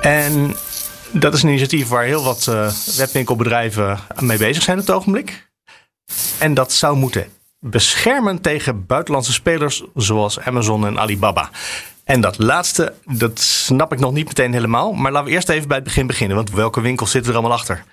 En 0.00 0.56
dat 1.10 1.34
is 1.34 1.42
een 1.42 1.48
initiatief 1.48 1.88
waar 1.88 2.04
heel 2.04 2.24
wat 2.24 2.46
uh, 2.48 2.70
webwinkelbedrijven 2.96 3.98
mee 4.18 4.38
bezig 4.38 4.62
zijn 4.62 4.78
op 4.78 4.86
het 4.86 4.96
ogenblik. 4.96 5.50
En 6.38 6.54
dat 6.54 6.72
zou 6.72 6.96
moeten 6.96 7.37
beschermen 7.60 8.40
tegen 8.40 8.86
buitenlandse 8.86 9.32
spelers 9.32 9.82
zoals 9.94 10.40
Amazon 10.40 10.86
en 10.86 10.98
Alibaba. 10.98 11.50
En 12.04 12.20
dat 12.20 12.38
laatste, 12.38 12.94
dat 13.04 13.40
snap 13.40 13.92
ik 13.92 13.98
nog 13.98 14.12
niet 14.12 14.26
meteen 14.26 14.52
helemaal. 14.52 14.92
Maar 14.92 15.12
laten 15.12 15.28
we 15.28 15.34
eerst 15.34 15.48
even 15.48 15.68
bij 15.68 15.76
het 15.76 15.86
begin 15.86 16.06
beginnen. 16.06 16.36
Want 16.36 16.50
welke 16.50 16.80
winkels 16.80 17.10
zitten 17.10 17.32
er 17.32 17.38
allemaal 17.38 17.56
achter? 17.58 17.84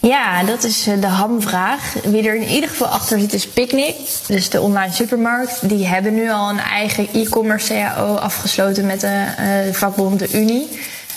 Ja, 0.00 0.42
dat 0.42 0.64
is 0.64 0.86
eh, 0.86 1.00
de 1.00 1.06
hamvraag. 1.06 1.94
Wie 2.04 2.28
er 2.28 2.36
in 2.36 2.48
ieder 2.48 2.68
geval 2.68 2.86
achter 2.86 3.20
zit 3.20 3.32
is 3.32 3.48
Picnic, 3.48 3.96
dus 4.26 4.50
de 4.50 4.60
online 4.60 4.92
supermarkt. 4.92 5.68
Die 5.68 5.86
hebben 5.86 6.14
nu 6.14 6.30
al 6.30 6.50
een 6.50 6.58
eigen 6.58 7.08
e-commerce 7.12 7.74
CAO 7.74 8.14
afgesloten 8.14 8.86
met 8.86 9.00
de 9.00 9.24
uh, 9.66 9.74
vakbond 9.74 10.18
de 10.18 10.32
Unie. 10.32 10.68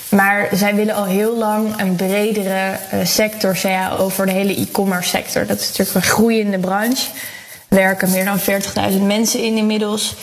Maar 0.10 0.50
zij 0.54 0.76
willen 0.76 0.96
al 0.96 1.06
heel 1.06 1.38
lang 1.38 1.80
een 1.80 1.96
bredere 1.96 2.80
uh, 2.94 3.06
sector 3.06 3.58
CAO 3.62 4.10
voor 4.10 4.26
de 4.26 4.32
hele 4.32 4.56
e-commerce 4.56 5.10
sector. 5.10 5.46
Dat 5.46 5.60
is 5.60 5.68
natuurlijk 5.68 5.96
een 5.96 6.12
groeiende 6.12 6.60
branche 6.60 7.10
werken 7.68 8.12
meer 8.12 8.26
dan 8.26 8.40
40.000 8.92 9.02
mensen 9.02 9.44
in 9.44 9.58
inmiddels. 9.58 10.16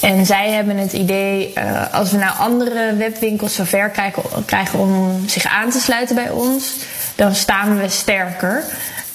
En 0.00 0.26
zij 0.26 0.50
hebben 0.50 0.76
het 0.76 0.92
idee, 0.92 1.52
uh, 1.58 1.94
als 1.94 2.10
we 2.10 2.16
nou 2.16 2.38
andere 2.38 2.94
webwinkels 2.96 3.54
zover 3.54 3.90
krijgen, 3.90 4.22
krijgen 4.44 4.78
om 4.78 5.22
zich 5.28 5.44
aan 5.44 5.70
te 5.70 5.80
sluiten 5.80 6.14
bij 6.14 6.30
ons, 6.30 6.74
dan 7.14 7.34
staan 7.34 7.78
we 7.78 7.88
sterker. 7.88 8.64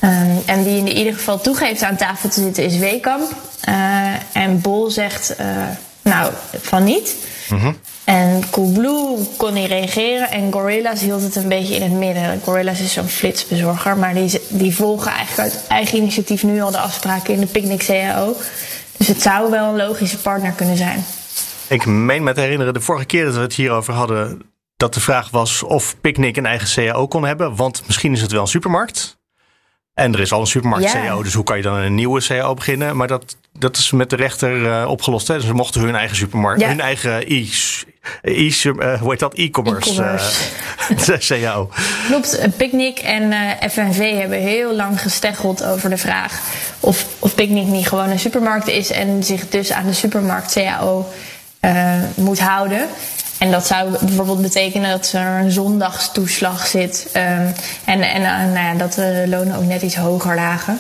Um, 0.02 0.42
en 0.46 0.64
die 0.64 0.78
in 0.78 0.98
ieder 0.98 1.14
geval 1.14 1.42
toegeeft 1.42 1.84
aan 1.84 1.96
tafel 1.96 2.30
te 2.30 2.42
zitten 2.42 2.64
is 2.64 2.78
Wekamp. 2.78 3.32
Uh, 3.70 4.14
en 4.34 4.62
Bol 4.62 4.90
zegt, 4.90 5.36
uh, 5.40 5.46
nou, 6.02 6.34
van 6.62 6.84
niet. 6.84 7.16
Mm 7.50 7.78
en 8.06 8.50
Coolblue 8.50 9.18
kon 9.38 9.54
niet 9.54 9.68
reageren 9.68 10.30
en 10.30 10.52
Gorilla's 10.52 11.02
hield 11.02 11.22
het 11.22 11.36
een 11.36 11.48
beetje 11.48 11.76
in 11.76 11.82
het 11.82 11.92
midden. 11.92 12.42
Gorilla's 12.44 12.80
is 12.80 12.94
zo'n 12.94 13.08
flitsbezorger, 13.08 13.98
maar 13.98 14.14
die, 14.14 14.42
die 14.50 14.76
volgen 14.76 15.12
eigenlijk 15.12 15.40
uit 15.40 15.68
eigen 15.68 15.98
initiatief 15.98 16.44
nu 16.44 16.62
al 16.62 16.72
de 16.72 16.78
afspraken 16.78 17.34
in 17.34 17.40
de 17.40 17.46
Picnic 17.46 17.84
CAO. 17.86 18.36
Dus 18.98 19.08
het 19.08 19.22
zou 19.22 19.52
wel 19.52 19.70
een 19.70 19.76
logische 19.76 20.18
partner 20.18 20.52
kunnen 20.52 20.78
zijn. 20.78 21.06
Ik 21.68 21.86
meen 21.86 22.24
me 22.24 22.34
te 22.34 22.42
herinneren, 22.42 22.74
de 22.74 22.82
vorige 22.82 23.06
keer 23.06 23.26
dat 23.26 23.36
we 23.36 23.42
het 23.42 23.56
hierover 23.56 23.94
hadden, 23.94 24.42
dat 24.78 24.94
de 24.94 25.00
vraag 25.00 25.30
was 25.30 25.64
of 25.64 25.96
Picnic 26.02 26.38
een 26.38 26.46
eigen 26.46 26.68
CAO 26.68 27.08
kon 27.08 27.26
hebben. 27.26 27.56
Want 27.56 27.84
misschien 27.86 28.14
is 28.14 28.22
het 28.22 28.32
wel 28.32 28.42
een 28.42 28.48
supermarkt. 28.48 29.15
En 29.96 30.14
er 30.14 30.20
is 30.20 30.32
al 30.32 30.40
een 30.40 30.48
supermarkt 30.48 30.92
CAO, 30.92 31.24
dus 31.24 31.34
hoe 31.34 31.44
kan 31.44 31.58
je 31.58 31.64
dan 31.64 31.76
een 31.76 31.96
nieuwe 31.96 32.22
CAO 32.22 32.54
beginnen? 32.54 32.98
Maar 32.98 33.08
dat, 33.08 33.38
dat 33.58 33.78
is 33.78 33.92
met 33.92 34.10
de 34.10 34.16
rechter 34.16 34.62
uh, 34.62 34.86
opgelost. 34.88 35.28
Hè? 35.28 35.36
Dus 35.36 35.46
ze 35.46 35.54
mochten 35.54 35.82
hun 35.82 35.96
eigen 35.96 36.16
supermarkt, 36.16 36.66
hun 36.66 36.80
eigen 36.80 37.32
e, 37.32 37.48
e 38.22 38.52
uh, 38.64 39.02
hoe 39.02 39.10
heet 39.10 39.20
dat? 39.20 39.34
E-commerce 39.34 40.04
e 41.08 41.18
CAO. 41.42 41.70
Klopt, 42.08 42.58
Picnic 42.58 43.00
en 43.00 43.24
uh, 43.32 43.70
FNV 43.70 44.18
hebben 44.18 44.40
heel 44.40 44.76
lang 44.76 45.02
gesteggeld 45.02 45.64
over 45.64 45.90
de 45.90 45.98
vraag 45.98 46.40
of, 46.80 47.06
of 47.20 47.36
Picnic 47.36 47.66
niet 47.66 47.88
gewoon 47.88 48.10
een 48.10 48.20
supermarkt 48.20 48.68
is 48.68 48.92
en 48.92 49.24
zich 49.24 49.50
dus 49.50 49.72
aan 49.72 49.86
de 49.86 49.94
supermarkt 49.94 50.54
CAO 50.54 51.08
moet 52.16 52.40
houden. 52.40 52.88
En 53.38 53.52
dat 53.52 53.68
zou 53.68 53.90
bijvoorbeeld 53.90 54.42
betekenen 54.42 54.90
dat 54.90 55.12
er 55.12 55.40
een 55.40 55.52
zondagstoeslag 55.52 56.68
zit. 56.68 57.08
Um, 57.16 57.54
en 57.86 58.02
en 58.02 58.22
uh, 58.22 58.54
nou 58.54 58.66
ja, 58.66 58.74
dat 58.74 58.94
de 58.94 59.26
lonen 59.28 59.58
ook 59.58 59.66
net 59.66 59.82
iets 59.82 59.96
hoger 59.96 60.36
lagen. 60.36 60.80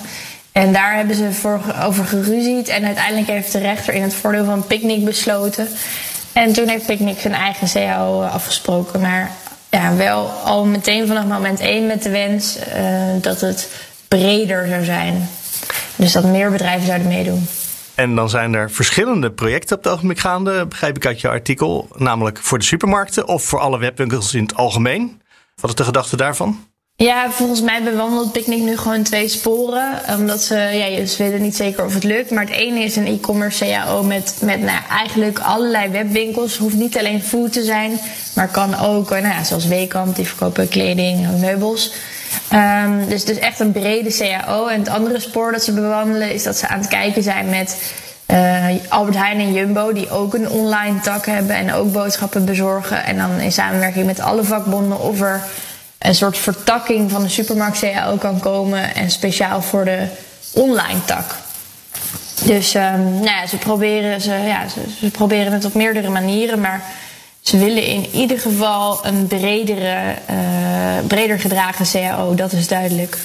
En 0.52 0.74
daar 0.74 0.96
hebben 0.96 1.16
ze 1.16 1.32
voor, 1.32 1.62
over 1.84 2.06
geruzied. 2.06 2.68
En 2.68 2.86
uiteindelijk 2.86 3.28
heeft 3.28 3.52
de 3.52 3.60
rechter 3.60 3.94
in 3.94 4.02
het 4.02 4.14
voordeel 4.14 4.46
van 4.46 4.68
Picnic 4.68 5.06
besloten. 5.06 5.68
En 6.34 6.54
toen 6.54 6.68
heeft 6.68 6.86
Picnic 6.86 7.20
zijn 7.20 7.34
eigen 7.34 7.68
CAO 7.68 8.22
afgesproken. 8.22 9.02
Maar 9.02 9.32
ja, 9.70 9.96
wel 9.96 10.28
al 10.28 10.66
meteen 10.66 11.08
vanaf 11.08 11.26
moment 11.26 11.60
één 11.60 11.88
met 11.88 12.04
de 12.04 12.10
wens 12.10 12.58
uh, 12.58 12.84
dat 13.22 13.42
het 13.42 13.68
breder 14.08 14.68
zou 14.68 14.84
zijn. 14.84 15.30
Dus 15.96 16.12
dat 16.12 16.24
meer 16.24 16.52
bedrijven 16.52 16.86
zouden 16.86 17.08
meedoen. 17.08 17.48
En 17.96 18.16
dan 18.16 18.30
zijn 18.30 18.54
er 18.54 18.72
verschillende 18.72 19.32
projecten 19.32 19.78
op 19.78 19.84
het 19.84 19.94
ogenblik 19.94 20.20
gaande, 20.20 20.66
begrijp 20.66 20.96
ik 20.96 21.06
uit 21.06 21.22
je 21.22 21.30
artikel. 21.30 21.88
Namelijk 21.96 22.38
voor 22.38 22.58
de 22.58 22.66
supermarkten 22.66 23.28
of 23.28 23.44
voor 23.44 23.60
alle 23.60 23.80
webwinkels 23.80 24.34
in 24.34 24.44
het 24.44 24.56
algemeen. 24.56 25.22
Wat 25.56 25.70
is 25.70 25.75
de 25.75 25.84
gedachte 25.84 26.18
daarvan? 26.18 26.68
Ja, 26.98 27.32
volgens 27.32 27.62
mij 27.62 27.84
bewandelt 27.84 28.32
Picnic 28.32 28.62
nu 28.62 28.78
gewoon 28.78 29.04
twee 29.04 29.28
sporen. 29.28 30.00
Omdat 30.18 30.42
ze, 30.42 30.56
ja, 30.56 31.06
ze 31.06 31.24
weten 31.24 31.42
niet 31.42 31.56
zeker 31.56 31.86
of 31.86 31.94
het 31.94 32.04
lukt. 32.04 32.32
Maar 32.32 32.44
het 32.46 32.54
ene 32.54 32.80
is 32.80 32.96
een 32.96 33.06
e-commerce 33.06 33.66
CAO 33.66 34.04
met, 34.04 34.38
met 34.42 34.62
nou, 34.62 34.80
eigenlijk 34.90 35.40
allerlei 35.40 35.92
webwinkels. 35.92 36.58
Hoeft 36.58 36.75
niet 36.75 36.98
alleen 36.98 37.24
food 37.24 37.54
te 37.54 37.64
zijn, 37.64 38.00
maar 38.36 38.48
kan 38.48 38.75
ook, 38.80 39.10
nou 39.10 39.46
zoals 39.46 39.66
Weekamp, 39.66 40.16
die 40.16 40.28
verkopen 40.28 40.68
kleding, 40.68 41.40
meubels. 41.40 41.94
Um, 42.54 43.10
dus, 43.10 43.25
dus 43.25 43.38
echt 43.38 43.60
een 43.60 43.72
brede 43.72 44.18
CAO. 44.18 44.68
En 44.68 44.80
het 44.80 44.90
andere 44.90 45.20
spoor 45.20 45.52
dat 45.52 45.64
ze 45.64 45.72
bewandelen 45.74 46.34
is 46.34 46.44
dat 46.44 46.58
ze 46.58 46.68
aan 46.68 46.80
het 46.80 46.88
kijken 46.88 47.24
zijn 47.24 47.50
met 47.50 47.94
uh, 48.28 48.66
Albert 48.90 49.18
Heijn 49.18 49.40
en 49.40 49.54
Jumbo, 49.54 49.94
die 49.94 50.10
ook 50.10 50.34
een 50.34 50.50
online 50.50 51.00
tak 51.00 51.25
hebben 51.25 51.56
en 51.56 51.74
ook 51.74 51.92
boodschappen 51.92 52.46
bezorgen. 52.46 53.04
En 53.04 53.18
dan 53.18 53.40
in 53.40 53.52
samenwerking 53.52 54.06
met 54.06 54.20
alle 54.20 54.44
vakbonden 54.44 55.00
of 55.00 55.22
er 55.22 55.42
een 55.98 56.16
soort 56.16 56.38
vertakking 56.38 57.12
van 57.12 57.24
de 57.24 57.30
supermarkt 57.30 57.80
CAO 57.80 58.16
kan 58.16 58.40
komen 58.40 58.96
en 58.96 59.12
speciaal 59.12 59.62
voor 59.62 59.86
de 59.86 60.08
online 60.54 61.06
tak. 61.06 61.36
Dus 62.44 62.74
um, 62.74 63.14
nou 63.14 63.24
ja, 63.24 63.48
ze, 63.48 63.58
proberen, 63.58 64.22
ze, 64.22 64.34
ja, 64.34 64.68
ze, 65.00 65.12
proberen 65.12 65.54
het 65.54 65.66
op 65.66 65.74
meerdere 65.74 66.10
manieren, 66.10 66.62
maar 66.62 66.82
ze 67.46 67.58
willen 67.58 67.86
in 67.86 68.06
ieder 68.14 68.40
geval 68.40 69.06
een 69.06 69.28
bredere, 69.28 70.16
uh, 70.30 71.08
breder 71.08 71.40
gedragen 71.40 71.86
CAO, 71.92 72.36
dat 72.36 72.52
is 72.52 72.68
duidelijk. 72.68 73.18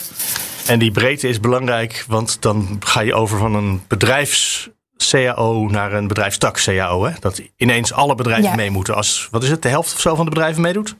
En 0.67 0.79
die 0.79 0.91
breedte 0.91 1.29
is 1.29 1.41
belangrijk, 1.41 2.05
want 2.09 2.43
dan 2.43 2.77
ga 2.81 3.01
je 3.01 3.15
over 3.15 3.39
van 3.39 3.55
een 3.55 3.83
bedrijfs 3.89 4.69
CAO 5.11 5.69
naar 5.69 5.93
een 5.93 6.07
bedrijfstak 6.07 6.63
CAO. 6.65 7.05
Hè? 7.05 7.13
Dat 7.21 7.43
ineens 7.57 7.93
alle 7.93 8.15
bedrijven 8.15 8.51
ja. 8.51 8.55
mee 8.55 8.71
moeten. 8.71 8.95
Als, 8.95 9.29
wat 9.31 9.43
is 9.43 9.51
het, 9.51 9.63
de 9.63 9.69
helft 9.69 9.95
of 9.95 10.01
zo 10.01 10.15
van 10.15 10.25
de 10.25 10.31
bedrijven 10.31 10.63
meedoet? 10.63 10.97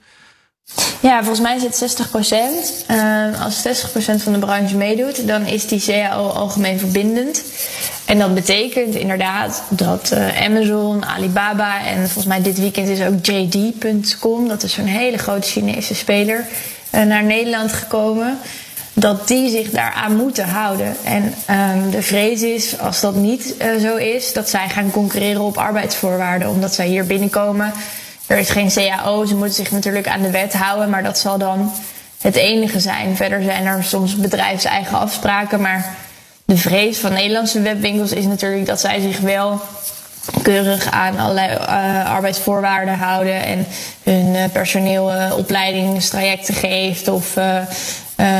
Ja, 1.01 1.17
volgens 1.17 1.39
mij 1.39 1.55
is 1.55 1.63
het 1.63 1.75
60 1.75 2.09
procent. 2.09 2.85
Uh, 2.91 3.43
als 3.43 3.61
60 3.61 3.91
procent 3.91 4.21
van 4.21 4.33
de 4.33 4.39
branche 4.39 4.75
meedoet, 4.75 5.27
dan 5.27 5.45
is 5.45 5.67
die 5.67 5.81
CAO 5.81 6.27
algemeen 6.27 6.79
verbindend. 6.79 7.43
En 8.05 8.19
dat 8.19 8.33
betekent 8.33 8.95
inderdaad 8.95 9.63
dat 9.69 10.11
uh, 10.13 10.45
Amazon, 10.45 11.05
Alibaba 11.05 11.85
en 11.85 11.97
volgens 11.97 12.25
mij 12.25 12.41
dit 12.41 12.59
weekend 12.59 12.87
is 12.87 13.01
ook 13.01 13.25
JD.com, 13.25 14.47
dat 14.47 14.63
is 14.63 14.73
zo'n 14.73 14.85
hele 14.85 15.17
grote 15.17 15.47
Chinese 15.47 15.95
speler, 15.95 16.45
uh, 16.95 17.03
naar 17.03 17.23
Nederland 17.23 17.73
gekomen 17.73 18.37
dat 18.93 19.27
die 19.27 19.49
zich 19.49 19.69
daaraan 19.69 20.15
moeten 20.15 20.47
houden. 20.47 20.95
En 21.03 21.23
um, 21.49 21.91
de 21.91 22.01
vrees 22.01 22.41
is, 22.41 22.79
als 22.79 23.01
dat 23.01 23.15
niet 23.15 23.55
zo 23.81 23.95
is, 23.95 24.33
dat 24.33 24.49
zij 24.49 24.69
gaan 24.69 24.91
concurreren 24.91 25.41
op 25.41 25.57
arbeidsvoorwaarden. 25.57 26.49
Omdat 26.49 26.73
zij 26.73 26.87
hier 26.87 27.05
binnenkomen. 27.05 27.73
Er 28.27 28.37
is 28.37 28.49
geen 28.49 28.71
CAO, 28.71 29.25
ze 29.25 29.35
moeten 29.35 29.55
zich 29.55 29.71
natuurlijk 29.71 30.07
aan 30.07 30.21
de 30.21 30.31
wet 30.31 30.53
houden, 30.53 30.89
maar 30.89 31.03
dat 31.03 31.17
zal 31.17 31.37
dan 31.37 31.71
het 32.21 32.35
enige 32.35 32.79
zijn. 32.79 33.15
Verder 33.15 33.43
zijn 33.43 33.65
er 33.65 33.83
soms 33.83 34.15
bedrijfseigen 34.15 34.97
afspraken, 34.97 35.61
maar 35.61 35.95
de 36.45 36.57
vrees 36.57 36.97
van 36.97 37.13
Nederlandse 37.13 37.61
webwinkels 37.61 38.11
is 38.11 38.25
natuurlijk 38.25 38.65
dat 38.65 38.79
zij 38.79 38.99
zich 38.99 39.19
wel 39.19 39.61
keurig 40.41 40.91
aan 40.91 41.19
allerlei 41.19 41.51
uh, 41.51 42.13
arbeidsvoorwaarden 42.13 42.97
houden 42.97 43.43
en 43.43 43.65
hun 44.03 44.35
uh, 44.35 44.43
personeel 44.51 45.13
uh, 45.13 45.33
opleidingstrajecten 45.37 46.53
geeft 46.53 47.07
of 47.07 47.35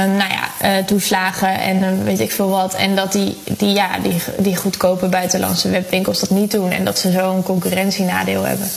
nou 0.06 0.30
ja, 0.30 0.84
toeslagen 0.84 1.60
en 1.60 2.04
weet 2.04 2.20
ik 2.20 2.32
veel 2.32 2.50
wat. 2.50 2.74
En 2.74 2.96
dat 2.96 3.12
die, 3.12 3.38
die, 3.58 3.74
ja, 3.74 3.90
die, 4.04 4.16
die 4.38 4.56
goedkope 4.56 5.08
buitenlandse 5.08 5.70
webwinkels 5.70 6.20
dat 6.20 6.30
niet 6.30 6.52
doen. 6.52 6.72
En 6.72 6.86
dat 6.86 7.00
ze 7.00 7.12
zo 7.12 7.36
een 7.36 7.44
concurrentienadeel 7.44 8.44
hebben. 8.44 8.68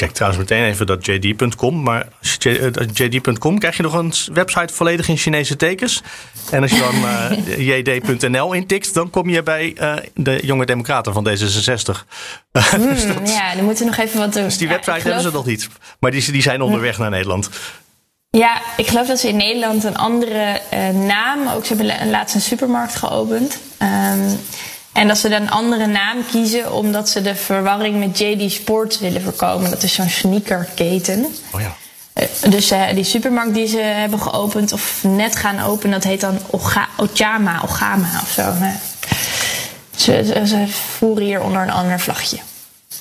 Check 0.00 0.12
trouwens 0.12 0.42
meteen 0.42 0.64
even 0.64 0.86
dat 0.86 1.06
JD.com. 1.06 1.82
Maar 1.82 2.06
JD.com 2.92 3.58
krijg 3.58 3.76
je 3.76 3.82
nog 3.82 3.92
een 3.92 4.12
website 4.32 4.74
volledig 4.74 5.08
in 5.08 5.16
Chinese 5.16 5.56
tekens. 5.56 6.02
En 6.50 6.62
als 6.62 6.70
je 6.70 6.78
dan 6.78 6.94
uh, 7.58 7.78
jd.nl 7.78 8.52
intikt, 8.52 8.94
dan 8.94 9.10
kom 9.10 9.28
je 9.28 9.42
bij 9.42 9.76
uh, 9.80 9.94
de 10.14 10.40
jonge 10.42 10.66
democraten 10.66 11.12
van 11.12 11.28
D66. 11.28 11.98
Mm, 12.76 12.88
dus 12.88 13.06
dat, 13.06 13.30
ja, 13.30 13.54
dan 13.54 13.64
moeten 13.64 13.84
we 13.84 13.90
nog 13.90 14.00
even 14.00 14.18
wat 14.18 14.32
doen. 14.32 14.42
Dus 14.42 14.58
die 14.58 14.68
website 14.68 14.90
ja, 14.90 15.00
geloof... 15.00 15.14
hebben 15.14 15.30
ze 15.30 15.36
nog 15.36 15.46
niet. 15.46 15.68
Maar 16.00 16.10
die, 16.10 16.32
die 16.32 16.42
zijn 16.42 16.62
onderweg 16.62 16.98
naar 16.98 17.10
Nederland. 17.10 17.48
Ja, 18.30 18.60
ik 18.76 18.86
geloof 18.86 19.06
dat 19.06 19.18
ze 19.18 19.28
in 19.28 19.36
Nederland 19.36 19.84
een 19.84 19.96
andere 19.96 20.60
uh, 20.74 20.88
naam, 20.88 21.48
ook 21.48 21.66
ze 21.66 21.74
hebben 21.74 22.10
laatst 22.10 22.34
een 22.34 22.40
supermarkt 22.40 22.96
geopend. 22.96 23.58
Um, 23.82 24.38
en 24.92 25.08
dat 25.08 25.18
ze 25.18 25.28
dan 25.28 25.42
een 25.42 25.50
andere 25.50 25.86
naam 25.86 26.16
kiezen 26.30 26.72
omdat 26.72 27.08
ze 27.08 27.22
de 27.22 27.34
verwarring 27.34 27.98
met 27.98 28.18
JD 28.18 28.52
Sports 28.52 28.98
willen 28.98 29.22
voorkomen. 29.22 29.70
Dat 29.70 29.82
is 29.82 29.94
zo'n 29.94 30.08
sneakerketen. 30.08 31.26
Oh 31.52 31.60
ja. 31.60 31.76
Uh, 32.14 32.50
dus 32.50 32.72
uh, 32.72 32.88
die 32.94 33.04
supermarkt 33.04 33.54
die 33.54 33.66
ze 33.66 33.78
hebben 33.78 34.20
geopend 34.20 34.72
of 34.72 35.02
net 35.02 35.36
gaan 35.36 35.60
openen, 35.60 36.00
dat 36.00 36.04
heet 36.04 36.20
dan 36.20 36.38
Oga 36.50 36.88
Ochama, 36.96 37.60
Ogama 37.64 38.20
of 38.22 38.30
zo. 38.30 38.54
Ze, 39.96 40.24
ze, 40.24 40.46
ze 40.46 40.66
voeren 40.68 41.24
hier 41.24 41.40
onder 41.40 41.62
een 41.62 41.70
ander 41.70 42.00
vlagje. 42.00 42.38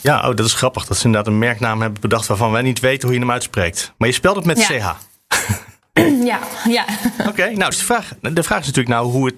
Ja, 0.01 0.29
oh, 0.29 0.35
dat 0.35 0.45
is 0.45 0.53
grappig 0.53 0.85
dat 0.85 0.97
ze 0.97 1.05
inderdaad 1.05 1.33
een 1.33 1.39
merknaam 1.39 1.81
hebben 1.81 2.01
bedacht 2.01 2.27
waarvan 2.27 2.51
wij 2.51 2.61
niet 2.61 2.79
weten 2.79 3.07
hoe 3.07 3.13
je 3.13 3.23
hem 3.23 3.31
uitspreekt. 3.31 3.93
Maar 3.97 4.07
je 4.07 4.13
spelt 4.13 4.35
het 4.35 4.45
met 4.45 4.67
ja. 4.67 4.79
CH. 4.79 4.95
Ja, 6.23 6.39
ja. 6.67 6.85
Oké, 7.19 7.29
okay, 7.29 7.53
nou, 7.53 7.69
dus 7.69 7.79
de 7.79 7.85
vraag, 7.85 8.11
de 8.21 8.43
vraag 8.43 8.59
is 8.59 8.65
natuurlijk 8.65 8.95
nou 8.95 9.11
hoe, 9.11 9.25
het, 9.25 9.35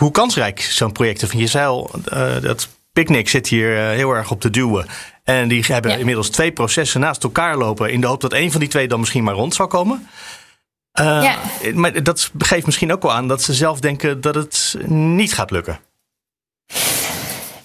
hoe 0.00 0.10
kansrijk 0.10 0.60
zo'n 0.60 0.92
project 0.92 1.22
is. 1.22 1.32
Je 1.32 1.46
zei 1.46 1.66
al, 1.66 1.90
uh, 2.12 2.40
dat 2.40 2.68
Picnic 2.92 3.28
zit 3.28 3.48
hier 3.48 3.76
uh, 3.76 3.88
heel 3.88 4.10
erg 4.10 4.30
op 4.30 4.40
te 4.40 4.50
duwen. 4.50 4.86
En 5.24 5.48
die 5.48 5.64
hebben 5.66 5.90
ja. 5.90 5.96
inmiddels 5.96 6.28
twee 6.28 6.52
processen 6.52 7.00
naast 7.00 7.22
elkaar 7.22 7.56
lopen... 7.56 7.92
in 7.92 8.00
de 8.00 8.06
hoop 8.06 8.20
dat 8.20 8.32
een 8.32 8.50
van 8.50 8.60
die 8.60 8.68
twee 8.68 8.88
dan 8.88 9.00
misschien 9.00 9.24
maar 9.24 9.34
rond 9.34 9.54
zou 9.54 9.68
komen. 9.68 10.08
Uh, 11.00 11.04
ja. 11.22 11.36
Maar 11.74 12.02
dat 12.02 12.30
geeft 12.38 12.66
misschien 12.66 12.92
ook 12.92 13.02
wel 13.02 13.12
aan 13.12 13.28
dat 13.28 13.42
ze 13.42 13.54
zelf 13.54 13.80
denken 13.80 14.20
dat 14.20 14.34
het 14.34 14.76
niet 14.88 15.34
gaat 15.34 15.50
lukken. 15.50 15.80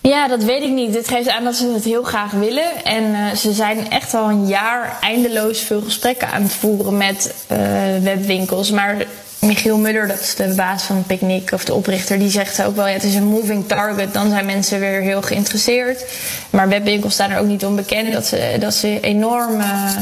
Ja, 0.01 0.27
dat 0.27 0.43
weet 0.43 0.63
ik 0.63 0.71
niet. 0.71 0.93
Dit 0.93 1.07
geeft 1.07 1.29
aan 1.29 1.43
dat 1.43 1.55
ze 1.55 1.71
het 1.73 1.83
heel 1.83 2.03
graag 2.03 2.31
willen. 2.31 2.85
En 2.85 3.03
uh, 3.03 3.31
ze 3.31 3.53
zijn 3.53 3.89
echt 3.89 4.13
al 4.13 4.29
een 4.29 4.47
jaar 4.47 4.97
eindeloos 5.01 5.59
veel 5.59 5.81
gesprekken 5.81 6.31
aan 6.31 6.41
het 6.41 6.53
voeren 6.53 6.97
met 6.97 7.45
uh, 7.51 7.57
webwinkels. 8.03 8.71
Maar 8.71 9.05
Michiel 9.41 9.77
Muller, 9.77 10.07
dat 10.07 10.19
is 10.19 10.35
de 10.35 10.53
baas 10.55 10.83
van 10.83 11.03
Picnic 11.07 11.51
of 11.51 11.65
de 11.65 11.73
oprichter, 11.73 12.19
die 12.19 12.29
zegt 12.29 12.63
ook 12.63 12.75
wel: 12.75 12.87
ja, 12.87 12.93
het 12.93 13.03
is 13.03 13.15
een 13.15 13.27
moving 13.27 13.67
target. 13.67 14.13
Dan 14.13 14.29
zijn 14.29 14.45
mensen 14.45 14.79
weer 14.79 15.01
heel 15.01 15.21
geïnteresseerd. 15.21 16.05
Maar 16.49 16.69
webwinkels 16.69 17.13
staan 17.13 17.31
er 17.31 17.39
ook 17.39 17.47
niet 17.47 17.65
onbekend 17.65 18.13
dat 18.13 18.25
ze, 18.25 18.55
dat 18.59 18.73
ze 18.73 18.99
enorm. 19.01 19.59
Uh, 19.59 19.97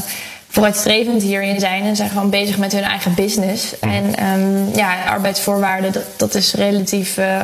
vooruitstrevend 0.50 1.22
hierin 1.22 1.60
zijn 1.60 1.84
en 1.84 1.96
zijn 1.96 2.10
gewoon 2.10 2.30
bezig 2.30 2.58
met 2.58 2.72
hun 2.72 2.84
eigen 2.84 3.14
business. 3.14 3.80
En 3.80 4.26
um, 4.26 4.76
ja, 4.76 5.04
arbeidsvoorwaarden, 5.04 5.92
dat, 5.92 6.04
dat 6.16 6.36
is 6.36 6.54
relatief 6.54 7.18
uh, 7.18 7.40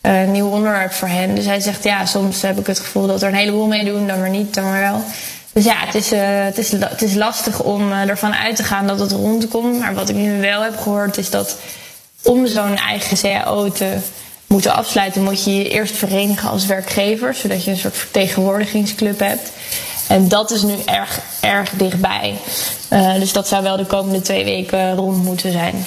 een 0.00 0.24
uh, 0.24 0.30
nieuw 0.30 0.48
onderwerp 0.48 0.92
voor 0.92 1.08
hen. 1.08 1.34
Dus 1.34 1.44
hij 1.44 1.60
zegt, 1.60 1.84
ja, 1.84 2.06
soms 2.06 2.42
heb 2.42 2.58
ik 2.58 2.66
het 2.66 2.78
gevoel 2.78 3.06
dat 3.06 3.22
er 3.22 3.28
een 3.28 3.34
heleboel 3.34 3.66
mee 3.66 3.84
doen, 3.84 4.06
dan 4.06 4.18
maar 4.20 4.30
niet, 4.30 4.54
dan 4.54 4.64
maar 4.64 4.80
wel. 4.80 5.04
Dus 5.54 5.64
ja, 5.64 5.76
het 5.76 5.94
is, 5.94 6.12
uh, 6.12 6.44
het 6.44 6.58
is, 6.58 6.72
het 6.72 7.02
is 7.02 7.14
lastig 7.14 7.62
om 7.62 7.92
uh, 7.92 8.08
ervan 8.08 8.34
uit 8.34 8.56
te 8.56 8.62
gaan 8.62 8.86
dat 8.86 9.00
het 9.00 9.12
rondkomt. 9.12 9.78
Maar 9.78 9.94
wat 9.94 10.08
ik 10.08 10.16
nu 10.16 10.40
wel 10.40 10.62
heb 10.62 10.78
gehoord 10.78 11.16
is 11.16 11.30
dat 11.30 11.56
om 12.22 12.46
zo'n 12.46 12.76
eigen 12.76 13.16
CAO 13.16 13.70
te 13.70 13.96
moeten 14.46 14.74
afsluiten, 14.74 15.22
moet 15.22 15.44
je 15.44 15.56
je 15.56 15.68
eerst 15.68 15.96
verenigen 15.96 16.50
als 16.50 16.66
werkgever, 16.66 17.34
zodat 17.34 17.64
je 17.64 17.70
een 17.70 17.76
soort 17.76 17.96
vertegenwoordigingsclub 17.96 19.18
hebt. 19.18 19.50
En 20.08 20.28
dat 20.28 20.50
is 20.50 20.62
nu 20.62 20.74
erg, 20.84 21.20
erg 21.40 21.70
dichtbij. 21.70 22.34
Uh, 22.90 23.14
dus 23.14 23.32
dat 23.32 23.48
zou 23.48 23.62
wel 23.62 23.76
de 23.76 23.86
komende 23.86 24.20
twee 24.20 24.44
weken 24.44 24.94
rond 24.94 25.24
moeten 25.24 25.52
zijn. 25.52 25.86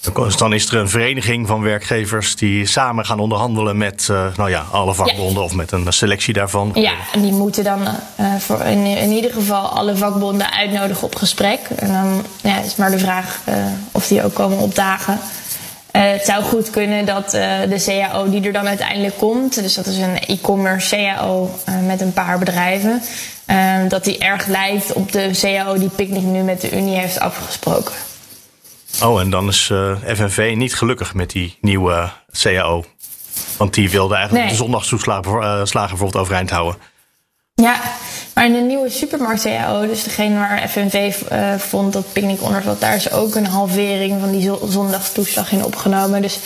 Dus 0.00 0.36
dan 0.36 0.52
is 0.52 0.66
er 0.66 0.76
een 0.76 0.88
vereniging 0.88 1.46
van 1.46 1.62
werkgevers 1.62 2.36
die 2.36 2.66
samen 2.66 3.06
gaan 3.06 3.18
onderhandelen 3.18 3.76
met 3.76 4.08
uh, 4.10 4.26
nou 4.36 4.50
ja, 4.50 4.64
alle 4.72 4.94
vakbonden 4.94 5.38
ja. 5.38 5.44
of 5.44 5.54
met 5.54 5.72
een 5.72 5.92
selectie 5.92 6.34
daarvan. 6.34 6.70
Ja, 6.74 6.92
en 7.12 7.22
die 7.22 7.32
moeten 7.32 7.64
dan 7.64 7.82
uh, 7.82 8.34
voor 8.38 8.60
in, 8.60 8.86
in, 8.86 9.10
ieder 9.10 9.32
geval 9.32 9.66
alle 9.66 9.96
vakbonden 9.96 10.52
uitnodigen 10.52 11.02
op 11.02 11.14
gesprek. 11.14 11.60
En 11.76 11.92
dan 11.92 12.24
ja, 12.42 12.60
is 12.60 12.76
maar 12.76 12.90
de 12.90 12.98
vraag 12.98 13.40
uh, 13.48 13.54
of 13.92 14.06
die 14.06 14.24
ook 14.24 14.34
komen 14.34 14.58
opdagen. 14.58 15.18
het 15.90 16.24
zou 16.24 16.42
goed 16.42 16.70
kunnen 16.70 17.06
dat 17.06 17.30
de 17.30 17.82
CAO 17.84 18.30
die 18.30 18.42
er 18.42 18.52
dan 18.52 18.66
uiteindelijk 18.66 19.18
komt, 19.18 19.62
dus 19.62 19.74
dat 19.74 19.86
is 19.86 19.98
een 19.98 20.18
e-commerce 20.26 20.96
CAO 20.96 21.50
met 21.86 22.00
een 22.00 22.12
paar 22.12 22.38
bedrijven, 22.38 23.02
dat 23.88 24.04
die 24.04 24.18
erg 24.18 24.46
lijkt 24.46 24.92
op 24.92 25.12
de 25.12 25.30
CAO 25.40 25.78
die 25.78 25.88
Picnic 25.88 26.22
nu 26.22 26.42
met 26.42 26.60
de 26.60 26.76
Unie 26.76 26.96
heeft 26.96 27.20
afgesproken. 27.20 27.92
Oh, 29.02 29.20
en 29.20 29.30
dan 29.30 29.48
is 29.48 29.68
uh, 29.72 29.96
FNV 30.06 30.54
niet 30.56 30.74
gelukkig 30.74 31.14
met 31.14 31.30
die 31.30 31.58
nieuwe 31.60 32.10
CAO. 32.42 32.84
Want 33.56 33.74
die 33.74 33.90
wilde 33.90 34.14
eigenlijk 34.14 34.44
nee. 34.44 34.56
de 34.56 34.62
zondagstoeslagen 34.62 35.32
uh, 35.32 35.72
bijvoorbeeld 35.72 36.16
overeind 36.16 36.50
houden. 36.50 36.80
Ja, 37.54 37.80
Maar 38.34 38.46
in 38.46 38.52
de 38.52 38.58
nieuwe 38.58 38.90
supermarkt-CAO, 38.90 39.86
dus 39.86 40.02
degene 40.02 40.38
waar 40.38 40.68
FNV 40.68 41.14
uh, 41.32 41.54
vond 41.54 41.92
dat 41.92 42.12
picknick 42.12 42.42
onder 42.42 42.62
zat, 42.62 42.80
daar 42.80 42.94
is 42.94 43.10
ook 43.12 43.34
een 43.34 43.46
halvering 43.46 44.20
van 44.20 44.32
die 44.32 44.50
zondagstoeslag 44.68 45.52
in 45.52 45.64
opgenomen. 45.64 46.22
Dus 46.22 46.38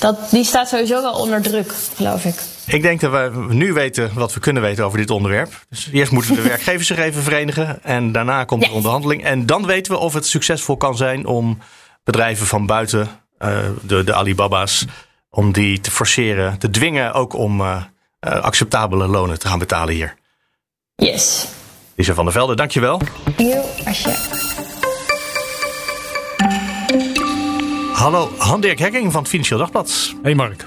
dat, 0.00 0.30
die 0.30 0.44
staat 0.44 0.68
sowieso 0.68 1.02
wel 1.02 1.14
onder 1.14 1.42
druk, 1.42 1.72
geloof 1.94 2.24
ik. 2.24 2.34
Ik 2.66 2.82
denk 2.82 3.00
dat 3.00 3.10
we 3.10 3.46
nu 3.48 3.72
weten 3.72 4.10
wat 4.14 4.34
we 4.34 4.40
kunnen 4.40 4.62
weten 4.62 4.84
over 4.84 4.98
dit 4.98 5.10
onderwerp. 5.10 5.64
Dus 5.68 5.88
eerst 5.92 6.12
moeten 6.12 6.34
de 6.34 6.42
werkgevers 6.52 6.86
zich 6.86 6.98
even 6.98 7.22
verenigen. 7.22 7.82
En 7.82 8.12
daarna 8.12 8.44
komt 8.44 8.62
de 8.62 8.70
onderhandeling. 8.70 9.24
En 9.24 9.46
dan 9.46 9.66
weten 9.66 9.92
we 9.92 9.98
of 9.98 10.14
het 10.14 10.26
succesvol 10.26 10.76
kan 10.76 10.96
zijn 10.96 11.26
om 11.26 11.58
bedrijven 12.04 12.46
van 12.46 12.66
buiten, 12.66 13.08
uh, 13.38 13.58
de, 13.82 14.04
de 14.04 14.14
Alibaba's, 14.14 14.84
om 15.30 15.52
die 15.52 15.80
te 15.80 15.90
forceren, 15.90 16.58
te 16.58 16.70
dwingen 16.70 17.12
ook 17.12 17.32
om 17.32 17.60
uh, 17.60 17.82
acceptabele 18.20 19.06
lonen 19.06 19.38
te 19.38 19.48
gaan 19.48 19.58
betalen 19.58 19.94
hier. 19.94 20.14
Yes. 20.94 21.48
Lisa 21.96 22.14
van 22.14 22.24
der 22.24 22.32
Velde, 22.32 22.56
dankjewel. 22.56 23.00
Jo, 23.36 23.64
alsje. 23.86 24.42
Hallo, 27.92 28.30
Han-Dirk 28.38 28.78
Hekking 28.78 29.12
van 29.12 29.20
het 29.20 29.30
Financieel 29.30 29.58
Dagblad. 29.58 30.14
Hey 30.22 30.34
Mark. 30.34 30.66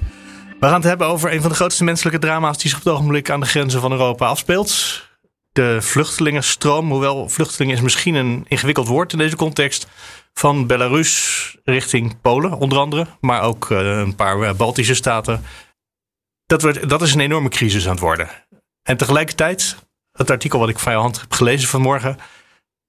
We 0.59 0.65
gaan 0.65 0.73
het 0.73 0.83
hebben 0.83 1.07
over 1.07 1.33
een 1.33 1.41
van 1.41 1.49
de 1.49 1.55
grootste 1.55 1.83
menselijke 1.83 2.19
drama's 2.19 2.57
die 2.57 2.69
zich 2.69 2.79
op 2.79 2.85
het 2.85 2.93
ogenblik 2.93 3.29
aan 3.29 3.39
de 3.39 3.45
grenzen 3.45 3.81
van 3.81 3.91
Europa 3.91 4.27
afspeelt. 4.27 5.05
De 5.51 5.77
vluchtelingenstroom, 5.81 6.89
hoewel 6.89 7.29
vluchteling 7.29 7.71
is 7.71 7.81
misschien 7.81 8.15
een 8.15 8.45
ingewikkeld 8.47 8.87
woord 8.87 9.11
in 9.11 9.17
deze 9.17 9.35
context, 9.35 9.87
van 10.37 10.67
Belarus 10.67 11.55
richting 11.63 12.21
Polen 12.21 12.57
onder 12.57 12.77
andere, 12.77 13.07
maar 13.19 13.41
ook 13.41 13.71
eh, 13.71 13.77
een 13.77 14.15
paar 14.15 14.41
eh, 14.41 14.53
Baltische 14.53 14.93
staten. 14.93 15.43
Dat, 16.45 16.61
wordt, 16.61 16.89
dat 16.89 17.01
is 17.01 17.13
een 17.13 17.19
enorme 17.19 17.49
crisis 17.49 17.85
aan 17.85 17.91
het 17.91 17.99
worden. 17.99 18.29
En 18.83 18.97
tegelijkertijd, 18.97 19.75
het 20.11 20.31
artikel 20.31 20.59
wat 20.59 20.69
ik 20.69 20.79
van 20.79 20.93
hand 20.93 21.19
heb 21.21 21.33
gelezen 21.33 21.69
vanmorgen, 21.69 22.17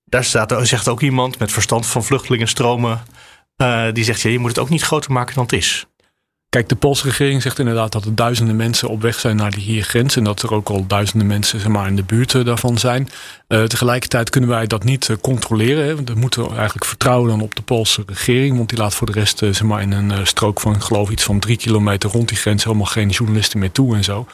daar 0.04 0.24
staat, 0.24 0.54
zegt 0.62 0.88
ook 0.88 1.00
iemand 1.00 1.38
met 1.38 1.52
verstand 1.52 1.86
van 1.86 2.04
vluchtelingenstromen, 2.04 3.02
uh, 3.56 3.92
die 3.92 4.04
zegt, 4.04 4.20
ja, 4.20 4.30
je 4.30 4.38
moet 4.38 4.50
het 4.50 4.58
ook 4.58 4.68
niet 4.68 4.82
groter 4.82 5.12
maken 5.12 5.34
dan 5.34 5.44
het 5.44 5.52
is. 5.52 5.86
Kijk, 6.50 6.68
de 6.68 6.76
Poolse 6.76 7.04
regering 7.04 7.42
zegt 7.42 7.58
inderdaad 7.58 7.92
dat 7.92 8.04
er 8.04 8.14
duizenden 8.14 8.56
mensen 8.56 8.88
op 8.88 9.02
weg 9.02 9.18
zijn 9.18 9.36
naar 9.36 9.50
die 9.50 9.62
hier 9.62 9.82
grens. 9.82 10.16
En 10.16 10.24
dat 10.24 10.42
er 10.42 10.54
ook 10.54 10.68
al 10.68 10.86
duizenden 10.86 11.26
mensen 11.26 11.60
zeg 11.60 11.68
maar, 11.68 11.86
in 11.86 11.96
de 11.96 12.02
buurt 12.02 12.32
uh, 12.32 12.44
daarvan 12.44 12.78
zijn. 12.78 13.08
Uh, 13.48 13.62
tegelijkertijd 13.62 14.30
kunnen 14.30 14.50
wij 14.50 14.66
dat 14.66 14.84
niet 14.84 15.08
uh, 15.08 15.16
controleren. 15.20 15.84
Hè. 15.84 16.04
We 16.04 16.14
moeten 16.14 16.56
eigenlijk 16.56 16.84
vertrouwen 16.84 17.28
dan 17.28 17.40
op 17.40 17.56
de 17.56 17.62
Poolse 17.62 18.02
regering. 18.06 18.56
Want 18.56 18.68
die 18.68 18.78
laat 18.78 18.94
voor 18.94 19.06
de 19.06 19.12
rest 19.12 19.38
zeg 19.38 19.62
maar, 19.62 19.82
in 19.82 19.92
een 19.92 20.26
strook 20.26 20.60
van, 20.60 20.82
geloof 20.82 21.10
iets 21.10 21.22
van 21.22 21.38
drie 21.38 21.56
kilometer 21.56 22.10
rond 22.10 22.28
die 22.28 22.38
grens 22.38 22.64
helemaal 22.64 22.86
geen 22.86 23.08
journalisten 23.08 23.58
meer 23.58 23.72
toe 23.72 23.96
en 23.96 24.04
zo. 24.04 24.26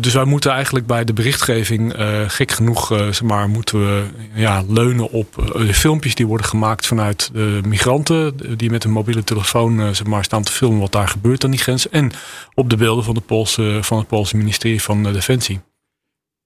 dus 0.00 0.14
wij 0.14 0.24
moeten 0.24 0.50
eigenlijk 0.50 0.86
bij 0.86 1.04
de 1.04 1.12
berichtgeving, 1.12 1.94
gek 2.26 2.50
genoeg, 2.50 2.86
zeg 2.86 3.22
maar, 3.22 3.48
moeten 3.48 3.80
we 3.80 4.04
ja, 4.34 4.64
leunen 4.68 5.10
op 5.10 5.52
de 5.56 5.74
filmpjes 5.74 6.14
die 6.14 6.26
worden 6.26 6.46
gemaakt 6.46 6.86
vanuit 6.86 7.30
migranten. 7.66 8.36
Die 8.56 8.70
met 8.70 8.84
een 8.84 8.90
mobiele 8.90 9.24
telefoon 9.24 9.94
zeg 9.94 10.06
maar, 10.06 10.24
staan 10.24 10.42
te 10.42 10.52
filmen 10.52 10.80
wat 10.80 10.92
daar 10.92 11.08
gebeurt 11.08 11.44
die 11.50 11.60
grens. 11.60 11.88
En 11.88 12.12
op 12.54 12.70
de 12.70 12.76
beelden 12.76 13.04
van, 13.04 13.14
de 13.14 13.20
Poolse, 13.20 13.78
van 13.82 13.98
het 13.98 14.06
Poolse 14.06 14.36
ministerie 14.36 14.82
van 14.82 15.02
Defensie. 15.02 15.60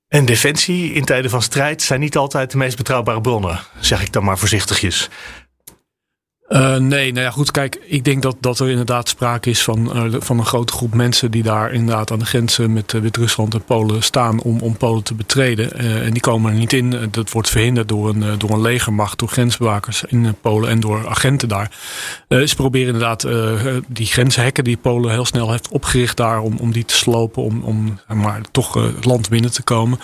En 0.08 0.24
defensie 0.24 0.92
in 0.92 1.04
tijden 1.04 1.30
van 1.30 1.42
strijd 1.42 1.82
zijn 1.82 2.00
niet 2.00 2.16
altijd 2.16 2.50
de 2.50 2.56
meest 2.56 2.76
betrouwbare 2.76 3.20
bronnen, 3.20 3.60
zeg 3.80 4.02
ik 4.02 4.12
dan 4.12 4.24
maar 4.24 4.38
voorzichtigjes. 4.38 5.08
Uh, 6.52 6.76
nee, 6.76 7.12
nou 7.12 7.24
ja, 7.24 7.30
goed. 7.30 7.50
Kijk, 7.50 7.78
ik 7.84 8.04
denk 8.04 8.22
dat, 8.22 8.36
dat 8.40 8.58
er 8.58 8.68
inderdaad 8.68 9.08
sprake 9.08 9.50
is 9.50 9.62
van, 9.62 10.06
uh, 10.06 10.14
van 10.18 10.38
een 10.38 10.46
grote 10.46 10.72
groep 10.72 10.94
mensen 10.94 11.30
die 11.30 11.42
daar 11.42 11.72
inderdaad 11.72 12.10
aan 12.10 12.18
de 12.18 12.24
grenzen 12.24 12.72
met 12.72 12.92
uh, 12.92 13.00
Wit-Rusland 13.00 13.54
en 13.54 13.64
Polen 13.64 14.02
staan 14.02 14.40
om, 14.40 14.60
om 14.60 14.76
Polen 14.76 15.02
te 15.02 15.14
betreden. 15.14 15.72
en 16.02 16.12
die 16.12 16.20
komen 16.20 16.52
er 16.52 16.58
niet 16.58 16.72
in. 16.72 17.08
Dat 17.10 17.30
wordt 17.30 17.50
verhinderd 17.50 17.88
door 17.88 18.08
een, 18.08 18.38
door 18.38 18.50
een 18.50 18.60
legermacht, 18.60 19.18
door 19.18 19.28
grensbewakers 19.28 20.04
in 20.04 20.34
Polen 20.40 20.70
en 20.70 20.80
door 20.80 21.08
agenten 21.08 21.48
daar. 21.48 21.70
ze 22.28 22.54
proberen 22.56 22.94
inderdaad 22.94 23.26
die 23.88 24.06
grenshekken 24.06 24.64
die 24.64 24.76
Polen 24.76 25.10
heel 25.10 25.24
snel 25.24 25.50
heeft 25.50 25.68
opgericht 25.68 26.16
daar 26.16 26.40
om, 26.40 26.56
om 26.56 26.72
die 26.72 26.84
te 26.84 26.96
slopen, 26.96 27.42
om, 27.42 27.62
om 27.62 28.00
maar, 28.14 28.40
toch 28.50 28.92
land 29.04 29.28
binnen 29.28 29.52
te 29.52 29.62
komen. 29.62 29.98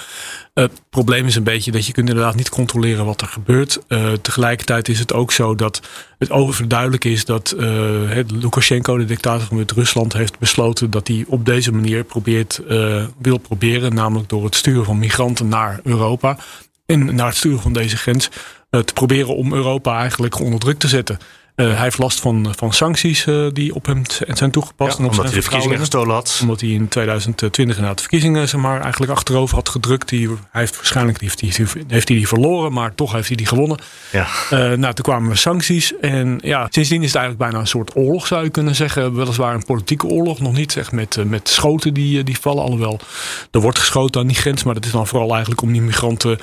Het 0.55 0.83
probleem 0.91 1.27
is 1.27 1.37
een 1.37 1.43
beetje 1.43 1.71
dat 1.71 1.87
je 1.87 1.93
kunt 1.93 2.09
inderdaad 2.09 2.35
niet 2.35 2.49
controleren 2.49 3.05
wat 3.05 3.21
er 3.21 3.27
gebeurt. 3.27 3.79
Tegelijkertijd 4.23 4.89
is 4.89 4.99
het 4.99 5.13
ook 5.13 5.33
zo 5.33 5.55
dat 5.55 5.81
het 6.19 6.31
overduidelijk 6.39 7.05
is 7.05 7.25
dat 7.25 7.55
uh, 7.59 8.19
Lukashenko, 8.27 8.99
de 8.99 9.05
dictator 9.05 9.47
van 9.47 9.57
Wit-Rusland, 9.57 10.13
heeft 10.13 10.39
besloten 10.39 10.91
dat 10.91 11.09
hij 11.09 11.25
op 11.29 11.45
deze 11.45 11.73
manier 11.73 12.05
probeert, 12.05 12.61
uh, 12.69 13.05
wil 13.19 13.39
proberen, 13.39 13.95
namelijk 13.95 14.29
door 14.29 14.45
het 14.45 14.55
sturen 14.55 14.85
van 14.85 14.99
migranten 14.99 15.49
naar 15.49 15.81
Europa 15.85 16.39
en 16.87 17.15
naar 17.15 17.27
het 17.27 17.37
sturen 17.37 17.61
van 17.61 17.73
deze 17.73 17.97
grens, 17.97 18.31
te 18.71 18.93
proberen 18.95 19.37
om 19.37 19.53
Europa 19.53 19.99
eigenlijk 19.99 20.41
onder 20.41 20.61
druk 20.61 20.79
te 20.79 20.89
zetten. 20.89 21.19
Uh, 21.59 21.67
hij 21.67 21.83
heeft 21.83 21.99
last 21.99 22.21
van, 22.21 22.55
van 22.57 22.73
sancties 22.73 23.27
uh, 23.27 23.47
die 23.53 23.75
op 23.75 23.87
hem 23.87 24.03
zijn 24.29 24.51
toegepast. 24.51 24.99
Ja, 24.99 25.05
en 25.05 25.11
omdat 25.11 25.25
hij 25.25 25.35
de 25.35 25.43
verkiezingen 25.43 25.79
gestolen 25.79 26.15
had. 26.15 26.39
Omdat 26.43 26.61
hij 26.61 26.71
in 26.71 26.89
2020 26.89 27.77
inderdaad 27.77 27.97
de 27.97 28.03
verkiezingen 28.03 28.49
zeg 28.49 28.61
maar, 28.61 28.81
eigenlijk 28.81 29.13
achterover 29.13 29.55
had 29.55 29.69
gedrukt. 29.69 30.09
Die, 30.09 30.29
hij 30.29 30.61
heeft 30.61 30.77
waarschijnlijk 30.77 31.21
heeft 31.21 31.41
hij, 31.41 31.51
heeft 31.89 32.09
hij 32.09 32.17
die 32.17 32.29
verloren, 32.29 32.73
maar 32.73 32.95
toch 32.95 33.13
heeft 33.13 33.29
hij 33.29 33.37
die 33.37 33.47
gewonnen. 33.47 33.79
Ja. 34.13 34.27
Uh, 34.51 34.59
nou, 34.59 34.95
toen 34.95 35.05
kwamen 35.05 35.31
er 35.31 35.39
sancties. 35.39 35.93
En 36.01 36.39
ja, 36.43 36.67
sindsdien 36.71 37.03
is 37.03 37.13
het 37.13 37.17
eigenlijk 37.17 37.51
bijna 37.51 37.59
een 37.59 37.71
soort 37.71 37.97
oorlog, 37.97 38.27
zou 38.27 38.45
je 38.45 38.51
kunnen 38.51 38.75
zeggen. 38.75 39.15
Weliswaar 39.15 39.55
een 39.55 39.65
politieke 39.65 40.07
oorlog. 40.07 40.41
Nog 40.41 40.53
niet 40.53 40.77
echt 40.77 40.93
met, 40.93 41.25
met 41.25 41.49
schoten 41.49 41.95
die, 41.95 42.23
die 42.23 42.39
vallen. 42.41 42.63
Alhoewel, 42.63 43.01
er 43.51 43.61
wordt 43.61 43.79
geschoten 43.79 44.21
aan 44.21 44.27
die 44.27 44.37
grens. 44.37 44.63
Maar 44.63 44.75
dat 44.75 44.85
is 44.85 44.91
dan 44.91 45.07
vooral 45.07 45.31
eigenlijk 45.31 45.63
om 45.63 45.73
die 45.73 45.83
migranten 45.83 46.39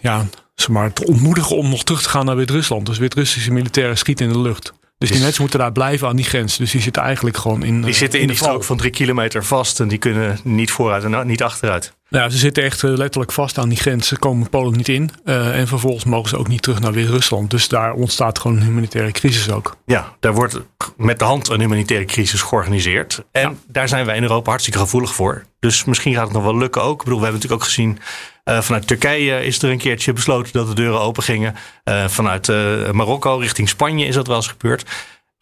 ja, 0.00 0.26
zeg 0.54 0.68
maar, 0.68 0.92
te 0.92 1.06
ontmoedigen 1.06 1.56
om 1.56 1.68
nog 1.68 1.84
terug 1.84 2.02
te 2.02 2.08
gaan 2.08 2.26
naar 2.26 2.36
Wit-Rusland. 2.36 2.86
Dus 2.86 2.98
Wit-Russische 2.98 3.52
militairen 3.52 3.98
schieten 3.98 4.26
in 4.26 4.32
de 4.32 4.38
lucht. 4.38 4.72
Dus 4.98 5.10
die 5.10 5.20
mensen 5.20 5.42
moeten 5.42 5.58
daar 5.58 5.72
blijven 5.72 6.08
aan 6.08 6.16
die 6.16 6.24
grens. 6.24 6.56
Dus 6.56 6.70
die 6.70 6.80
zitten 6.80 7.02
eigenlijk 7.02 7.36
gewoon 7.36 7.62
in. 7.62 7.82
Die 7.82 7.94
zitten 7.94 8.20
in, 8.20 8.26
die 8.26 8.36
strook 8.36 8.64
van 8.64 8.76
drie 8.76 8.90
kilometer 8.90 9.44
vast 9.44 9.80
en 9.80 9.88
die 9.88 9.98
kunnen 9.98 10.38
niet 10.42 10.70
vooruit 10.70 11.04
en 11.04 11.26
niet 11.26 11.42
achteruit. 11.42 11.94
Ja, 12.08 12.28
ze 12.28 12.38
zitten 12.38 12.62
echt 12.62 12.82
letterlijk 12.82 13.32
vast 13.32 13.58
aan 13.58 13.68
die 13.68 13.78
grens. 13.78 14.08
Ze 14.08 14.18
komen 14.18 14.50
Polen 14.50 14.76
niet 14.76 14.88
in. 14.88 15.10
Uh, 15.24 15.58
en 15.58 15.66
vervolgens 15.66 16.04
mogen 16.04 16.28
ze 16.28 16.38
ook 16.38 16.48
niet 16.48 16.62
terug 16.62 16.80
naar 16.80 16.92
Wit-Rusland. 16.92 17.50
Dus 17.50 17.68
daar 17.68 17.92
ontstaat 17.92 18.38
gewoon 18.38 18.56
een 18.56 18.62
humanitaire 18.62 19.12
crisis 19.12 19.50
ook. 19.50 19.76
Ja, 19.86 20.14
daar 20.20 20.34
wordt 20.34 20.60
met 20.96 21.18
de 21.18 21.24
hand 21.24 21.48
een 21.48 21.60
humanitaire 21.60 22.04
crisis 22.04 22.42
georganiseerd. 22.42 23.24
En 23.32 23.50
ja. 23.50 23.54
daar 23.68 23.88
zijn 23.88 24.06
wij 24.06 24.16
in 24.16 24.22
Europa 24.22 24.50
hartstikke 24.50 24.78
gevoelig 24.78 25.14
voor. 25.14 25.44
Dus 25.60 25.84
misschien 25.84 26.14
gaat 26.14 26.24
het 26.24 26.32
nog 26.32 26.42
wel 26.42 26.56
lukken 26.56 26.82
ook. 26.82 26.98
Ik 26.98 27.04
bedoel, 27.04 27.18
we 27.18 27.24
hebben 27.24 27.40
natuurlijk 27.40 27.62
ook 27.62 27.74
gezien 27.74 27.98
uh, 28.44 28.60
vanuit 28.60 28.86
Turkije 28.86 29.44
is 29.44 29.62
er 29.62 29.70
een 29.70 29.78
keertje 29.78 30.12
besloten 30.12 30.52
dat 30.52 30.66
de 30.66 30.74
deuren 30.74 31.00
open 31.00 31.22
gingen. 31.22 31.54
Uh, 31.84 32.08
vanuit 32.08 32.48
uh, 32.48 32.90
Marokko 32.90 33.36
richting 33.36 33.68
Spanje 33.68 34.06
is 34.06 34.14
dat 34.14 34.26
wel 34.26 34.36
eens 34.36 34.48
gebeurd. 34.48 34.84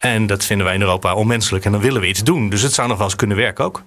En 0.03 0.27
dat 0.27 0.45
vinden 0.45 0.65
wij 0.65 0.75
in 0.75 0.81
Europa 0.81 1.13
onmenselijk 1.13 1.65
en 1.65 1.71
dan 1.71 1.81
willen 1.81 2.01
we 2.01 2.07
iets 2.07 2.23
doen. 2.23 2.49
Dus 2.49 2.61
het 2.61 2.73
zou 2.73 2.87
nog 2.87 2.97
wel 2.97 3.05
eens 3.05 3.15
kunnen 3.15 3.37
werken 3.37 3.65
ook. 3.65 3.83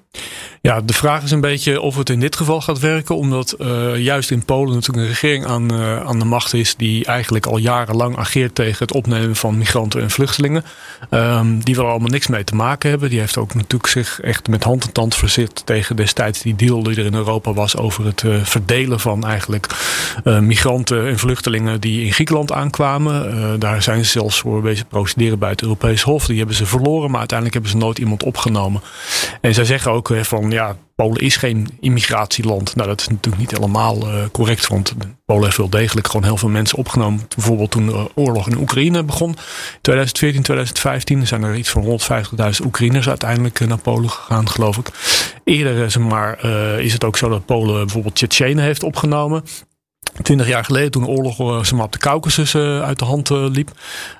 Ja, 0.60 0.80
de 0.80 0.92
vraag 0.92 1.22
is 1.22 1.30
een 1.30 1.40
beetje 1.40 1.80
of 1.80 1.96
het 1.96 2.10
in 2.10 2.20
dit 2.20 2.36
geval 2.36 2.60
gaat 2.60 2.78
werken. 2.78 3.16
Omdat 3.16 3.54
uh, 3.58 3.96
juist 3.96 4.30
in 4.30 4.44
Polen 4.44 4.74
natuurlijk 4.74 4.98
een 4.98 5.12
regering 5.12 5.46
aan, 5.46 5.74
uh, 5.74 6.06
aan 6.06 6.18
de 6.18 6.24
macht 6.24 6.54
is. 6.54 6.76
die 6.76 7.04
eigenlijk 7.04 7.46
al 7.46 7.56
jarenlang 7.56 8.16
ageert 8.16 8.54
tegen 8.54 8.78
het 8.78 8.92
opnemen 8.92 9.36
van 9.36 9.58
migranten 9.58 10.02
en 10.02 10.10
vluchtelingen. 10.10 10.64
Um, 11.10 11.64
die 11.64 11.76
wel 11.76 11.86
allemaal 11.86 12.08
niks 12.08 12.26
mee 12.26 12.44
te 12.44 12.54
maken 12.54 12.90
hebben. 12.90 13.10
Die 13.10 13.18
heeft 13.18 13.36
ook 13.36 13.54
natuurlijk 13.54 13.86
zich 13.86 14.20
echt 14.20 14.48
met 14.48 14.64
hand 14.64 14.84
en 14.84 14.92
tand 14.92 15.14
verzet 15.14 15.66
tegen 15.66 15.96
destijds 15.96 16.40
die 16.40 16.56
deal 16.56 16.82
die 16.82 16.96
er 16.96 17.04
in 17.04 17.14
Europa 17.14 17.52
was. 17.52 17.76
over 17.76 18.04
het 18.04 18.22
uh, 18.22 18.44
verdelen 18.44 19.00
van 19.00 19.26
eigenlijk 19.26 19.66
migranten 20.24 21.06
en 21.06 21.18
vluchtelingen 21.18 21.80
die 21.80 22.04
in 22.04 22.12
Griekenland 22.12 22.52
aankwamen. 22.52 23.60
daar 23.60 23.82
zijn 23.82 24.04
ze 24.04 24.10
zelfs 24.10 24.38
voor 24.38 24.62
bezig 24.62 24.88
procederen 24.88 25.38
bij 25.38 25.50
het 25.50 25.62
Europees 25.62 26.02
Hof. 26.06 26.26
Die 26.26 26.38
hebben 26.38 26.56
ze 26.56 26.66
verloren, 26.66 27.10
maar 27.10 27.18
uiteindelijk 27.18 27.58
hebben 27.58 27.80
ze 27.80 27.86
nooit 27.86 27.98
iemand 27.98 28.22
opgenomen. 28.22 28.80
En 29.40 29.54
zij 29.54 29.64
zeggen 29.64 29.92
ook 29.92 30.10
van 30.22 30.50
ja, 30.50 30.76
Polen 30.96 31.20
is 31.20 31.36
geen 31.36 31.68
immigratieland. 31.80 32.76
Nou, 32.76 32.88
dat 32.88 33.00
is 33.00 33.08
natuurlijk 33.08 33.38
niet 33.38 33.50
helemaal 33.50 34.08
uh, 34.08 34.24
correct, 34.32 34.66
want 34.66 34.94
Polen 35.24 35.44
heeft 35.44 35.56
wel 35.56 35.70
degelijk 35.70 36.06
gewoon 36.06 36.24
heel 36.24 36.36
veel 36.36 36.48
mensen 36.48 36.78
opgenomen. 36.78 37.28
Bijvoorbeeld 37.34 37.70
toen 37.70 37.86
de 37.86 38.10
oorlog 38.14 38.48
in 38.48 38.58
Oekraïne 38.58 39.02
begon, 39.02 39.36
2014, 39.80 40.42
2015, 40.42 41.26
zijn 41.26 41.42
er 41.42 41.56
iets 41.56 41.70
van 41.70 41.84
150.000 41.84 42.64
Oekraïners 42.64 43.08
uiteindelijk 43.08 43.66
naar 43.66 43.78
Polen 43.78 44.10
gegaan, 44.10 44.48
geloof 44.48 44.76
ik. 44.76 44.88
Eerder 45.44 45.90
zeg 45.90 46.02
maar, 46.02 46.44
is 46.80 46.92
het 46.92 47.04
ook 47.04 47.16
zo 47.16 47.28
dat 47.28 47.46
Polen 47.46 47.78
bijvoorbeeld 47.84 48.14
Tsjetsjenen 48.14 48.64
heeft 48.64 48.82
opgenomen. 48.82 49.44
Twintig 50.22 50.48
jaar 50.48 50.64
geleden, 50.64 50.90
toen 50.90 51.02
de 51.02 51.08
oorlog 51.08 51.66
zeg 51.66 51.80
op 51.80 51.92
de 51.92 51.98
Caucasus 51.98 52.56
uit 52.56 52.98
de 52.98 53.04
hand 53.04 53.30
liep. 53.30 53.70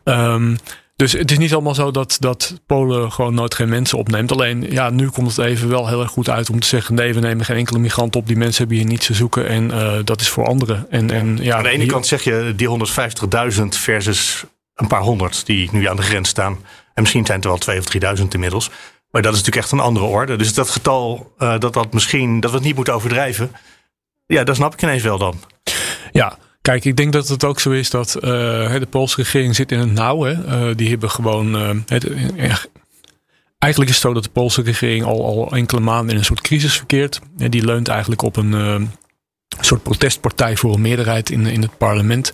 Um, 0.05 0.57
dus 0.97 1.13
het 1.13 1.31
is 1.31 1.39
niet 1.39 1.53
allemaal 1.53 1.75
zo 1.75 1.91
dat, 1.91 2.17
dat 2.21 2.61
Polen 2.67 3.13
gewoon 3.13 3.35
nooit 3.35 3.55
geen 3.55 3.69
mensen 3.69 3.99
opneemt. 3.99 4.33
Alleen 4.33 4.71
ja, 4.71 4.91
nu 4.91 5.09
komt 5.09 5.37
het 5.37 5.47
even 5.47 5.69
wel 5.69 5.89
heel 5.89 6.01
erg 6.01 6.11
goed 6.11 6.29
uit 6.29 6.51
om 6.51 6.61
te 6.61 6.67
zeggen: 6.67 6.95
nee, 6.95 7.15
we 7.15 7.21
nemen 7.21 7.45
geen 7.45 7.57
enkele 7.57 7.79
migrant 7.79 8.17
op. 8.17 8.27
Die 8.27 8.37
mensen 8.37 8.59
hebben 8.59 8.77
hier 8.77 8.87
niets 8.87 9.07
te 9.07 9.15
zoeken 9.15 9.49
en 9.49 9.71
uh, 9.71 9.99
dat 10.05 10.21
is 10.21 10.29
voor 10.29 10.47
anderen. 10.47 10.87
En, 10.91 11.11
en, 11.11 11.39
ja, 11.41 11.57
aan 11.57 11.63
de 11.63 11.69
ene 11.69 11.83
hier... 11.83 11.93
kant 11.93 12.07
zeg 12.07 12.23
je 12.23 12.53
die 12.57 12.69
150.000 13.55 13.63
versus 13.69 14.45
een 14.75 14.87
paar 14.87 15.03
honderd 15.03 15.47
die 15.47 15.69
nu 15.73 15.89
aan 15.89 15.97
de 15.97 16.03
grens 16.03 16.29
staan. 16.29 16.53
En 16.95 17.03
misschien 17.03 17.27
zijn 17.27 17.41
het 17.41 17.67
er 17.67 17.75
wel 17.75 17.81
2.000 17.81 17.87
of 17.87 18.19
3.000 18.19 18.25
inmiddels. 18.29 18.71
Maar 19.11 19.23
dat 19.23 19.33
is 19.33 19.39
natuurlijk 19.39 19.67
echt 19.67 19.73
een 19.73 19.87
andere 19.87 20.07
orde. 20.07 20.37
Dus 20.37 20.55
dat 20.55 20.71
getal, 20.71 21.33
uh, 21.39 21.59
dat, 21.59 21.73
dat 21.73 21.93
misschien, 21.93 22.41
dat 22.41 22.51
we 22.51 22.57
het 22.57 22.67
niet 22.67 22.75
moeten 22.75 22.95
overdrijven. 22.95 23.53
Ja, 24.27 24.45
dat 24.45 24.57
snap 24.57 24.73
ik 24.73 24.83
ineens 24.83 25.03
wel 25.03 25.19
dan. 25.19 25.41
Ja, 26.13 26.39
Kijk, 26.67 26.85
ik 26.85 26.97
denk 26.97 27.13
dat 27.13 27.29
het 27.29 27.45
ook 27.45 27.61
zo 27.61 27.71
is 27.71 27.91
dat 27.91 28.17
uh, 28.17 28.23
de 28.23 28.87
Poolse 28.91 29.17
regering 29.17 29.55
zit 29.55 29.73
in 29.73 29.79
het 29.79 29.93
nauw. 29.93 30.23
Hè. 30.23 30.33
Uh, 30.33 30.77
die 30.77 30.89
hebben 30.89 31.11
gewoon. 31.11 31.55
Het, 31.87 32.11
eigenlijk 33.59 33.91
is 33.91 33.97
het 33.97 34.05
zo 34.05 34.13
dat 34.13 34.23
de 34.23 34.31
Poolse 34.31 34.63
regering 34.63 35.05
al, 35.05 35.25
al 35.25 35.51
enkele 35.51 35.81
maanden 35.81 36.11
in 36.11 36.19
een 36.19 36.25
soort 36.25 36.41
crisis 36.41 36.77
verkeert. 36.77 37.21
En 37.39 37.51
die 37.51 37.65
leunt 37.65 37.89
eigenlijk 37.89 38.23
op 38.23 38.37
een 38.37 38.91
soort 39.61 39.83
protestpartij 39.83 40.57
voor 40.57 40.75
een 40.75 40.81
meerderheid 40.81 41.31
in, 41.31 41.47
in 41.47 41.63
het 41.63 41.79
parlement. 41.79 42.33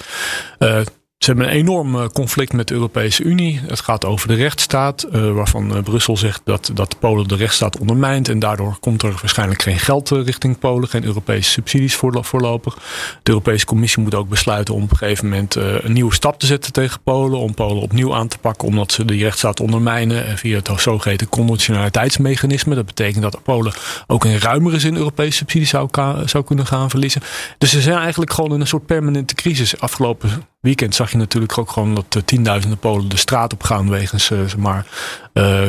Ze 1.23 1.31
hebben 1.31 1.47
een 1.47 1.55
enorm 1.55 1.95
eh, 1.95 2.07
conflict 2.07 2.53
met 2.53 2.69
de 2.69 2.75
Europese 2.75 3.23
Unie. 3.23 3.61
Het 3.67 3.81
gaat 3.81 4.05
over 4.05 4.29
de 4.29 4.35
rechtsstaat, 4.35 5.07
uh, 5.13 5.33
waarvan 5.33 5.77
uh, 5.77 5.83
Brussel 5.83 6.17
zegt 6.17 6.41
dat, 6.45 6.71
dat 6.75 6.99
Polen 6.99 7.29
de 7.29 7.37
rechtsstaat 7.37 7.79
ondermijnt. 7.79 8.29
En 8.29 8.39
daardoor 8.39 8.77
komt 8.81 9.03
er 9.03 9.11
waarschijnlijk 9.11 9.63
geen 9.63 9.79
geld 9.79 10.09
richting 10.11 10.59
Polen, 10.59 10.89
geen 10.89 11.05
Europese 11.05 11.51
subsidies 11.51 11.95
voorlopig. 11.95 12.75
De 13.23 13.31
Europese 13.31 13.67
Commissie 13.67 14.03
moet 14.03 14.15
ook 14.15 14.29
besluiten 14.29 14.75
om 14.75 14.83
op 14.83 14.91
een 14.91 14.97
gegeven 14.97 15.29
moment 15.29 15.55
een 15.55 15.93
nieuwe 15.93 16.15
stap 16.15 16.39
te 16.39 16.47
zetten 16.47 16.73
tegen 16.73 17.01
Polen. 17.03 17.39
Om 17.39 17.55
Polen 17.55 17.83
opnieuw 17.83 18.15
aan 18.15 18.29
te 18.29 18.39
pakken, 18.39 18.69
omdat 18.69 18.93
ze 18.93 19.05
die 19.05 19.23
rechtsstaat 19.23 19.61
ondermijnen. 19.61 20.27
En 20.27 20.39
via 20.39 20.57
het 20.57 20.81
zogeheten 20.81 21.29
conditionaliteitsmechanisme. 21.29 22.75
Dat 22.75 22.87
betekent 22.87 23.23
dat 23.23 23.43
Polen 23.43 23.73
ook 24.07 24.25
in 24.25 24.39
ruimere 24.39 24.79
zin 24.79 24.97
Europese 24.97 25.37
subsidies 25.37 25.71
zou, 25.71 25.89
zou 26.25 26.45
kunnen 26.45 26.67
gaan 26.67 26.91
verliezen. 26.91 27.23
Dus 27.59 27.71
ze 27.71 27.81
zijn 27.81 27.99
eigenlijk 27.99 28.33
gewoon 28.33 28.55
in 28.55 28.61
een 28.61 28.67
soort 28.67 28.87
permanente 28.87 29.35
crisis. 29.35 29.81
Afgelopen 29.81 30.51
weekend 30.63 30.95
zag 30.95 31.11
je 31.11 31.17
natuurlijk 31.17 31.59
ook 31.59 31.71
gewoon 31.71 31.95
dat 31.95 32.15
uh, 32.17 32.23
tienduizenden 32.23 32.79
Polen 32.79 33.09
de 33.09 33.17
straat 33.17 33.53
op 33.53 33.63
gaan 33.63 33.91
wegens 33.91 34.31
uh, 34.31 34.41
zeg 34.41 34.57
maar, 34.57 34.87
uh, 35.35 35.63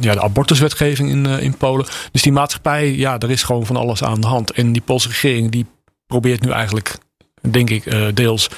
ja, 0.00 0.14
de 0.14 0.22
abortuswetgeving 0.22 1.10
in, 1.10 1.26
in 1.26 1.56
Polen. 1.56 1.86
Dus 2.12 2.22
die 2.22 2.32
maatschappij, 2.32 2.94
ja, 2.94 3.18
er 3.18 3.30
is 3.30 3.42
gewoon 3.42 3.66
van 3.66 3.76
alles 3.76 4.02
aan 4.02 4.20
de 4.20 4.26
hand. 4.26 4.52
En 4.52 4.72
die 4.72 4.82
Poolse 4.82 5.08
regering 5.08 5.50
die 5.50 5.66
probeert 6.06 6.40
nu 6.40 6.50
eigenlijk, 6.50 6.98
denk 7.40 7.70
ik, 7.70 8.14
deels 8.16 8.50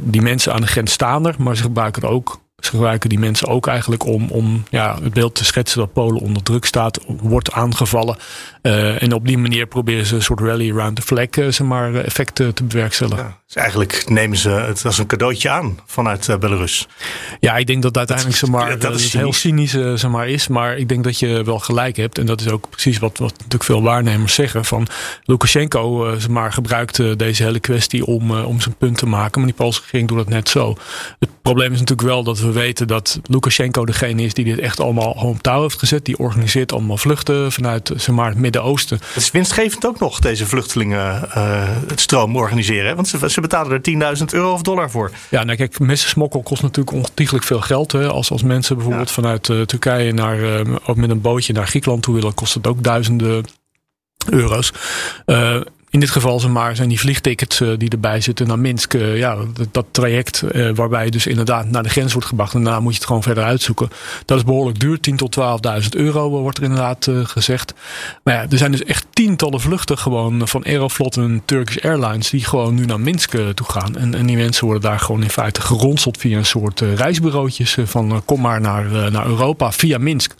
die 0.00 0.22
mensen 0.22 0.52
aan 0.52 0.60
de 0.60 0.66
grens 0.66 0.92
staan 0.92 1.26
er, 1.26 1.34
maar 1.38 1.56
ze 1.56 1.62
gebruiken 1.62 2.02
ook 2.02 2.40
ze 2.64 2.70
gebruiken 2.70 3.08
die 3.08 3.18
mensen 3.18 3.48
ook 3.48 3.66
eigenlijk 3.66 4.06
om, 4.06 4.30
om 4.30 4.64
ja, 4.70 4.98
het 5.02 5.12
beeld 5.12 5.34
te 5.34 5.44
schetsen 5.44 5.78
dat 5.78 5.92
Polen 5.92 6.20
onder 6.20 6.42
druk 6.42 6.64
staat, 6.64 7.00
wordt 7.06 7.52
aangevallen. 7.52 8.16
Uh, 8.62 9.02
en 9.02 9.12
op 9.12 9.26
die 9.26 9.38
manier 9.38 9.66
proberen 9.66 10.06
ze 10.06 10.14
een 10.14 10.22
soort 10.22 10.40
rally 10.40 10.70
around 10.70 10.96
the 10.96 11.02
flag 11.02 11.36
uh, 11.36 11.48
zeg 11.48 11.66
maar, 11.66 11.94
effecten 11.94 12.54
te 12.54 12.64
bewerkstelligen. 12.64 13.24
Ja, 13.24 13.38
dus 13.46 13.54
eigenlijk 13.54 14.04
nemen 14.08 14.38
ze 14.38 14.48
het 14.50 14.84
als 14.84 14.98
een 14.98 15.06
cadeautje 15.06 15.50
aan 15.50 15.78
vanuit 15.86 16.28
uh, 16.28 16.36
Belarus. 16.36 16.88
Ja, 17.40 17.56
ik 17.56 17.66
denk 17.66 17.82
dat 17.82 17.96
uiteindelijk 17.96 18.36
zeg 18.36 18.50
maar, 18.50 18.70
dat, 18.70 18.80
dat 18.80 18.92
het 18.92 19.12
heel 19.12 19.32
cynisch 19.32 19.70
zeg 19.70 20.08
maar, 20.08 20.28
is. 20.28 20.48
Maar 20.48 20.76
ik 20.76 20.88
denk 20.88 21.04
dat 21.04 21.18
je 21.18 21.44
wel 21.44 21.58
gelijk 21.58 21.96
hebt. 21.96 22.18
En 22.18 22.26
dat 22.26 22.40
is 22.40 22.48
ook 22.48 22.70
precies 22.70 22.98
wat, 22.98 23.18
wat 23.18 23.32
natuurlijk 23.32 23.64
veel 23.64 23.82
waarnemers 23.82 24.34
zeggen. 24.34 24.64
Van 24.64 24.86
Lukashenko 25.24 26.14
zeg 26.18 26.28
maar, 26.28 26.52
gebruikt 26.52 27.18
deze 27.18 27.42
hele 27.42 27.60
kwestie 27.60 28.06
om, 28.06 28.30
om 28.30 28.60
zijn 28.60 28.74
punt 28.74 28.98
te 28.98 29.06
maken. 29.06 29.40
Maar 29.40 29.50
die 29.50 29.58
Poolse 29.58 29.80
regering 29.80 30.08
doet 30.08 30.18
dat 30.18 30.28
net 30.28 30.48
zo. 30.48 30.76
Het 31.18 31.30
probleem 31.42 31.72
is 31.72 31.78
natuurlijk 31.78 32.08
wel 32.08 32.22
dat 32.22 32.38
we 32.38 32.49
we 32.52 32.60
weten 32.60 32.86
dat 32.86 33.20
Lukashenko 33.24 33.84
degene 33.84 34.22
is 34.22 34.34
die 34.34 34.44
dit 34.44 34.58
echt 34.58 34.80
allemaal 34.80 35.10
op 35.10 35.42
touw 35.42 35.62
heeft 35.62 35.78
gezet. 35.78 36.04
Die 36.04 36.18
organiseert 36.18 36.72
allemaal 36.72 36.96
vluchten 36.96 37.52
vanuit 37.52 37.92
zeg 37.96 38.14
maar, 38.14 38.28
het 38.28 38.38
Midden-Oosten. 38.38 39.00
Het 39.06 39.22
is 39.22 39.30
winstgevend 39.30 39.86
ook 39.86 39.98
nog, 39.98 40.18
deze 40.18 40.46
vluchtelingen 40.46 41.28
uh, 41.36 41.68
het 41.86 42.00
stroom 42.00 42.36
organiseren. 42.36 42.94
Want 42.94 43.08
ze, 43.08 43.30
ze 43.30 43.40
betalen 43.40 43.82
er 43.82 44.16
10.000 44.18 44.24
euro 44.24 44.52
of 44.52 44.62
dollar 44.62 44.90
voor. 44.90 45.10
Ja, 45.28 45.44
nou 45.44 45.56
kijk, 45.56 45.78
messensmokkel 45.78 46.42
kost 46.42 46.62
natuurlijk 46.62 46.96
ontiegelijk 46.96 47.44
veel 47.44 47.60
geld. 47.60 47.92
Hè. 47.92 48.08
Als, 48.08 48.30
als 48.30 48.42
mensen 48.42 48.76
bijvoorbeeld 48.76 49.10
vanuit 49.10 49.48
uh, 49.48 49.62
Turkije 49.62 50.12
naar, 50.12 50.38
uh, 50.38 50.76
ook 50.86 50.96
met 50.96 51.10
een 51.10 51.20
bootje 51.20 51.52
naar 51.52 51.66
Griekenland 51.66 52.02
toe 52.02 52.14
willen, 52.14 52.34
kost 52.34 52.54
het 52.54 52.66
ook 52.66 52.82
duizenden 52.82 53.44
euro's. 54.28 54.72
Uh, 55.26 55.60
in 55.90 56.00
dit 56.00 56.10
geval 56.10 56.40
zeg 56.40 56.50
maar, 56.50 56.76
zijn 56.76 56.88
die 56.88 57.00
vliegtickets 57.00 57.60
uh, 57.60 57.78
die 57.78 57.90
erbij 57.90 58.20
zitten 58.20 58.46
naar 58.46 58.58
Minsk. 58.58 58.94
Uh, 58.94 59.18
ja, 59.18 59.36
dat, 59.70 59.86
traject 59.90 60.42
uh, 60.52 60.70
waarbij 60.74 61.04
je 61.04 61.10
dus 61.10 61.26
inderdaad 61.26 61.70
naar 61.70 61.82
de 61.82 61.88
grens 61.88 62.12
wordt 62.12 62.28
gebracht. 62.28 62.54
En 62.54 62.64
daarna 62.64 62.80
moet 62.80 62.92
je 62.92 62.98
het 62.98 63.06
gewoon 63.06 63.22
verder 63.22 63.44
uitzoeken. 63.44 63.88
Dat 64.24 64.38
is 64.38 64.44
behoorlijk 64.44 64.80
duur. 64.80 64.98
10.000 65.10 65.14
tot 65.14 65.36
12.000 65.82 65.88
euro 65.90 66.28
wordt 66.28 66.58
er 66.58 66.64
inderdaad 66.64 67.08
gezegd. 67.22 67.74
Maar 68.24 68.34
ja, 68.34 68.46
er 68.50 68.58
zijn 68.58 68.70
dus 68.70 68.84
echt 68.84 69.06
tientallen 69.10 69.60
vluchten 69.60 69.98
gewoon 69.98 70.48
van 70.48 70.64
Aeroflot 70.64 71.16
en 71.16 71.42
Turkish 71.44 71.84
Airlines. 71.84 72.30
Die 72.30 72.44
gewoon 72.44 72.74
nu 72.74 72.84
naar 72.84 73.00
Minsk 73.00 73.30
toe 73.54 73.66
gaan. 73.66 73.96
En, 73.96 74.14
en 74.14 74.26
die 74.26 74.36
mensen 74.36 74.64
worden 74.64 74.90
daar 74.90 75.00
gewoon 75.00 75.22
in 75.22 75.30
feite 75.30 75.60
geronseld 75.60 76.18
via 76.18 76.38
een 76.38 76.46
soort 76.46 76.80
reisbureautjes. 76.80 77.76
van 77.84 78.22
kom 78.24 78.40
maar 78.40 78.60
naar, 78.60 79.10
naar 79.10 79.26
Europa 79.26 79.72
via 79.72 79.98
Minsk. 79.98 80.34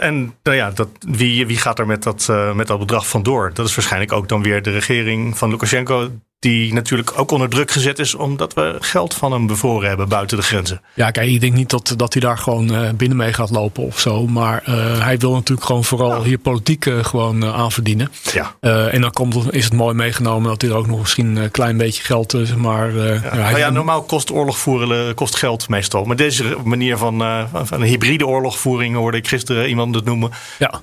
En 0.00 0.34
nou 0.42 0.56
ja, 0.56 0.70
dat, 0.70 0.88
wie, 0.98 1.46
wie 1.46 1.56
gaat 1.56 1.78
er 1.78 1.86
met 1.86 2.02
dat, 2.02 2.26
uh, 2.30 2.54
met 2.54 2.66
dat 2.66 2.78
bedrag 2.78 3.08
vandoor? 3.08 3.50
Dat 3.54 3.66
is 3.66 3.74
waarschijnlijk 3.74 4.12
ook 4.12 4.28
dan 4.28 4.42
weer 4.42 4.62
de 4.62 4.70
regering 4.70 5.38
van 5.38 5.50
Lukashenko 5.50 6.10
die 6.40 6.72
natuurlijk 6.74 7.18
ook 7.18 7.30
onder 7.30 7.48
druk 7.48 7.70
gezet 7.70 7.98
is 7.98 8.14
omdat 8.14 8.54
we 8.54 8.76
geld 8.80 9.14
van 9.14 9.32
hem 9.32 9.46
bevoren 9.46 9.88
hebben 9.88 10.08
buiten 10.08 10.36
de 10.36 10.42
grenzen. 10.42 10.80
Ja, 10.94 11.10
kijk, 11.10 11.30
ik 11.30 11.40
denk 11.40 11.54
niet 11.54 11.70
dat, 11.70 11.94
dat 11.96 12.12
hij 12.12 12.22
daar 12.22 12.38
gewoon 12.38 12.72
uh, 12.72 12.90
binnen 12.90 13.16
mee 13.16 13.32
gaat 13.32 13.50
lopen 13.50 13.84
of 13.84 14.00
zo. 14.00 14.26
Maar 14.26 14.62
uh, 14.68 15.02
hij 15.02 15.18
wil 15.18 15.32
natuurlijk 15.32 15.66
gewoon 15.66 15.84
vooral 15.84 16.24
hier 16.24 16.38
politiek 16.38 16.86
uh, 16.86 17.04
gewoon 17.04 17.44
aan 17.44 17.72
verdienen. 17.72 18.12
Ja. 18.32 18.54
en 18.90 19.00
dan 19.00 19.10
komt, 19.10 19.52
is 19.52 19.64
het 19.64 19.72
mooi 19.72 19.94
meegenomen 19.94 20.48
dat 20.48 20.60
hij 20.60 20.70
er 20.70 20.76
ook 20.76 20.86
nog 20.86 20.98
misschien 20.98 21.36
een 21.36 21.50
klein 21.50 21.76
beetje 21.76 22.02
geld, 22.02 22.30
zeg 22.30 22.56
maar. 22.56 22.96
Ja. 22.96 23.08
Ja, 23.12 23.34
maar 23.34 23.58
ja, 23.58 23.70
normaal 23.70 24.02
kost 24.02 24.32
oorlog 24.32 24.58
voeren 24.58 25.14
kost 25.14 25.36
geld 25.36 25.68
meestal. 25.68 26.04
Maar 26.04 26.16
deze 26.16 26.56
manier 26.64 26.96
van, 26.96 27.18
van 27.64 27.80
een 27.80 27.88
hybride 27.88 28.26
oorlogvoering 28.26 28.96
hoorde 28.96 29.16
ik 29.16 29.28
gisteren 29.28 29.68
iemand 29.68 29.94
het 29.94 30.04
noemen. 30.04 30.30
Ja. 30.58 30.80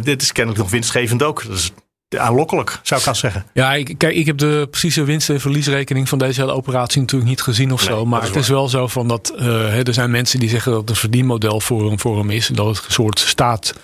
dit 0.00 0.22
is 0.22 0.32
kennelijk 0.32 0.62
nog 0.62 0.72
winstgevend 0.72 1.22
ook. 1.22 1.44
Dat 1.46 1.56
is 1.56 1.72
aanlokkelijk, 2.08 2.80
zou 2.82 3.00
ik 3.00 3.06
gaan 3.06 3.16
zeggen. 3.16 3.44
Ja, 3.52 3.74
ik, 3.74 3.94
kijk, 3.98 4.14
ik 4.14 4.26
heb 4.26 4.38
de 4.38 4.68
precieze 4.70 5.04
winst- 5.04 5.30
en 5.30 5.40
verliesrekening 5.40 6.08
van 6.08 6.18
deze 6.18 6.40
hele 6.40 6.52
operatie 6.52 7.00
natuurlijk 7.00 7.30
niet 7.30 7.42
gezien 7.42 7.72
of 7.72 7.80
zo. 7.80 8.06
Maar 8.06 8.22
is 8.22 8.28
het 8.28 8.36
is 8.36 8.48
wel 8.48 8.68
zo 8.68 8.86
van 8.86 9.08
dat 9.08 9.32
uh, 9.38 9.86
er 9.88 9.94
zijn 9.94 10.10
mensen 10.10 10.40
die 10.40 10.48
zeggen 10.48 10.72
dat 10.72 10.80
het 10.80 10.90
een 10.90 10.96
verdienmodel 10.96 11.60
voor 11.60 11.92
een, 11.92 12.16
hem 12.16 12.30
is. 12.30 12.46
Dat 12.46 12.66
het 12.66 12.84
een 12.86 12.92
soort 12.92 13.18
staat, 13.18 13.74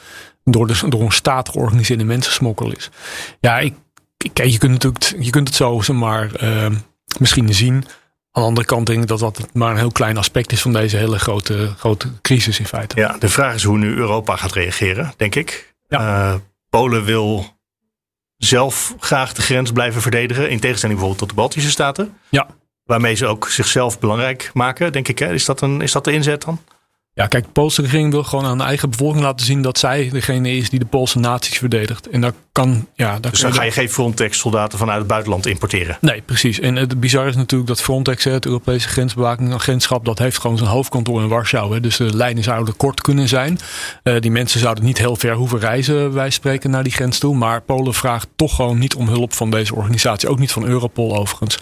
door, 0.44 0.66
de, 0.66 0.88
door 0.88 1.02
een 1.02 1.12
staat 1.12 1.48
georganiseerde 1.48 2.04
mensensmokkel 2.04 2.72
is. 2.72 2.90
Ja, 3.40 3.58
ik, 3.58 3.74
kijk, 4.32 4.48
je 4.48 4.58
kunt 4.58 4.72
natuurlijk, 4.72 5.24
je 5.24 5.30
kunt 5.30 5.48
het 5.48 5.56
zo 5.56 5.80
maar 5.92 6.42
uh, 6.42 6.66
misschien 7.18 7.54
zien. 7.54 7.74
Aan 8.32 8.42
de 8.42 8.48
andere 8.48 8.66
kant 8.66 8.86
denk 8.86 9.02
ik 9.02 9.08
dat 9.08 9.18
dat 9.18 9.46
maar 9.52 9.70
een 9.70 9.76
heel 9.76 9.92
klein 9.92 10.16
aspect 10.16 10.52
is 10.52 10.62
van 10.62 10.72
deze 10.72 10.96
hele 10.96 11.18
grote, 11.18 11.74
grote 11.78 12.08
crisis 12.22 12.58
in 12.58 12.66
feite. 12.66 13.00
Ja, 13.00 13.16
de 13.18 13.28
vraag 13.28 13.54
is 13.54 13.62
hoe 13.62 13.78
nu 13.78 13.94
Europa 13.94 14.36
gaat 14.36 14.52
reageren, 14.52 15.12
denk 15.16 15.34
ik. 15.34 15.74
Ja. 15.88 16.32
Uh, 16.32 16.34
Polen 16.70 17.04
wil 17.04 17.58
zelf 18.40 18.94
graag 18.98 19.32
de 19.32 19.42
grens 19.42 19.72
blijven 19.72 20.02
verdedigen. 20.02 20.50
In 20.50 20.60
tegenstelling 20.60 20.98
bijvoorbeeld 20.98 21.18
tot 21.18 21.28
de 21.28 21.34
Baltische 21.42 21.70
Staten. 21.70 22.16
Ja. 22.28 22.46
Waarmee 22.84 23.14
ze 23.14 23.26
ook 23.26 23.48
zichzelf 23.48 23.98
belangrijk 23.98 24.50
maken, 24.54 24.92
denk 24.92 25.08
ik. 25.08 25.18
Hè? 25.18 25.32
Is, 25.32 25.44
dat 25.44 25.60
een, 25.60 25.80
is 25.80 25.92
dat 25.92 26.04
de 26.04 26.12
inzet 26.12 26.42
dan? 26.42 26.60
Ja, 27.20 27.26
kijk, 27.26 27.44
de 27.44 27.50
Poolse 27.50 27.82
regering 27.82 28.10
wil 28.10 28.24
gewoon 28.24 28.44
aan 28.44 28.58
de 28.58 28.64
eigen 28.64 28.90
bevolking 28.90 29.22
laten 29.22 29.46
zien 29.46 29.62
dat 29.62 29.78
zij 29.78 30.08
degene 30.12 30.50
is 30.50 30.70
die 30.70 30.78
de 30.78 30.84
Poolse 30.84 31.18
naties 31.18 31.58
verdedigt. 31.58 32.08
En 32.08 32.20
dat 32.20 32.34
kan, 32.52 32.86
ja. 32.94 33.18
Daar 33.18 33.30
dus 33.30 33.40
dan 33.40 33.52
ga 33.52 33.62
je 33.62 33.70
geen 33.70 33.90
Frontex-soldaten 33.90 34.78
vanuit 34.78 34.98
het 34.98 35.06
buitenland 35.06 35.46
importeren? 35.46 35.96
Nee, 36.00 36.20
precies. 36.20 36.60
En 36.60 36.76
het 36.76 37.00
bizar 37.00 37.26
is 37.26 37.36
natuurlijk 37.36 37.68
dat 37.68 37.82
Frontex, 37.82 38.24
het 38.24 38.46
Europese 38.46 38.88
grensbewaking, 38.88 39.52
agentschap, 39.52 40.04
dat 40.04 40.18
heeft 40.18 40.38
gewoon 40.38 40.56
zijn 40.58 40.70
hoofdkantoor 40.70 41.22
in 41.22 41.28
Warschau. 41.28 41.74
Hè. 41.74 41.80
Dus 41.80 41.96
de 41.96 42.16
lijnen 42.16 42.42
zouden 42.42 42.76
kort 42.76 43.00
kunnen 43.00 43.28
zijn. 43.28 43.58
Uh, 44.04 44.20
die 44.20 44.30
mensen 44.30 44.60
zouden 44.60 44.84
niet 44.84 44.98
heel 44.98 45.16
ver 45.16 45.34
hoeven 45.34 45.58
reizen, 45.58 46.12
wij 46.12 46.30
spreken, 46.30 46.70
naar 46.70 46.82
die 46.82 46.92
grens 46.92 47.18
toe. 47.18 47.36
Maar 47.36 47.60
Polen 47.60 47.94
vraagt 47.94 48.28
toch 48.36 48.54
gewoon 48.54 48.78
niet 48.78 48.94
om 48.94 49.08
hulp 49.08 49.34
van 49.34 49.50
deze 49.50 49.74
organisatie. 49.74 50.28
Ook 50.28 50.38
niet 50.38 50.52
van 50.52 50.64
Europol 50.64 51.16
overigens. 51.16 51.58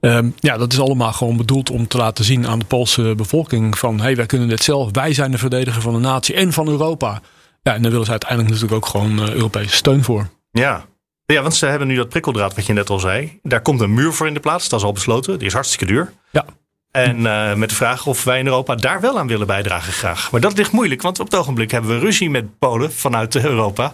Um, 0.00 0.34
ja, 0.38 0.56
dat 0.56 0.72
is 0.72 0.80
allemaal 0.80 1.12
gewoon 1.12 1.36
bedoeld 1.36 1.70
om 1.70 1.86
te 1.86 1.96
laten 1.96 2.24
zien 2.24 2.46
aan 2.46 2.58
de 2.58 2.64
Poolse 2.64 3.14
bevolking 3.16 3.78
van, 3.78 3.96
hé, 3.96 4.02
hey, 4.02 4.16
wij 4.16 4.26
kunnen 4.26 4.48
dit 4.48 4.62
zelf 4.62 4.90
wij 4.92 5.12
zijn 5.12 5.30
de 5.30 5.38
verdediger 5.38 5.82
van 5.82 5.92
de 5.92 5.98
natie 5.98 6.34
en 6.34 6.52
van 6.52 6.68
Europa. 6.68 7.20
Ja, 7.62 7.74
en 7.74 7.82
daar 7.82 7.90
willen 7.90 8.06
ze 8.06 8.10
uiteindelijk 8.10 8.50
natuurlijk 8.50 8.84
ook 8.84 8.90
gewoon 8.90 9.18
uh, 9.18 9.34
Europese 9.34 9.76
steun 9.76 10.04
voor. 10.04 10.28
Ja. 10.50 10.84
ja, 11.24 11.42
want 11.42 11.54
ze 11.54 11.66
hebben 11.66 11.88
nu 11.88 11.94
dat 11.94 12.08
prikkeldraad 12.08 12.54
wat 12.54 12.66
je 12.66 12.72
net 12.72 12.90
al 12.90 12.98
zei. 12.98 13.38
Daar 13.42 13.62
komt 13.62 13.80
een 13.80 13.94
muur 13.94 14.12
voor 14.12 14.26
in 14.26 14.34
de 14.34 14.40
plaats. 14.40 14.68
Dat 14.68 14.80
is 14.80 14.86
al 14.86 14.92
besloten. 14.92 15.38
Die 15.38 15.46
is 15.46 15.52
hartstikke 15.52 15.86
duur. 15.86 16.12
Ja. 16.30 16.44
En 16.90 17.18
uh, 17.18 17.54
met 17.54 17.68
de 17.68 17.74
vraag 17.74 18.06
of 18.06 18.24
wij 18.24 18.38
in 18.38 18.46
Europa 18.46 18.74
daar 18.74 19.00
wel 19.00 19.18
aan 19.18 19.26
willen 19.26 19.46
bijdragen 19.46 19.92
graag. 19.92 20.30
Maar 20.30 20.40
dat 20.40 20.56
ligt 20.56 20.72
moeilijk, 20.72 21.02
want 21.02 21.20
op 21.20 21.30
het 21.30 21.40
ogenblik 21.40 21.70
hebben 21.70 21.90
we 21.90 21.98
ruzie 21.98 22.30
met 22.30 22.58
Polen 22.58 22.92
vanuit 22.92 23.36
Europa. 23.36 23.92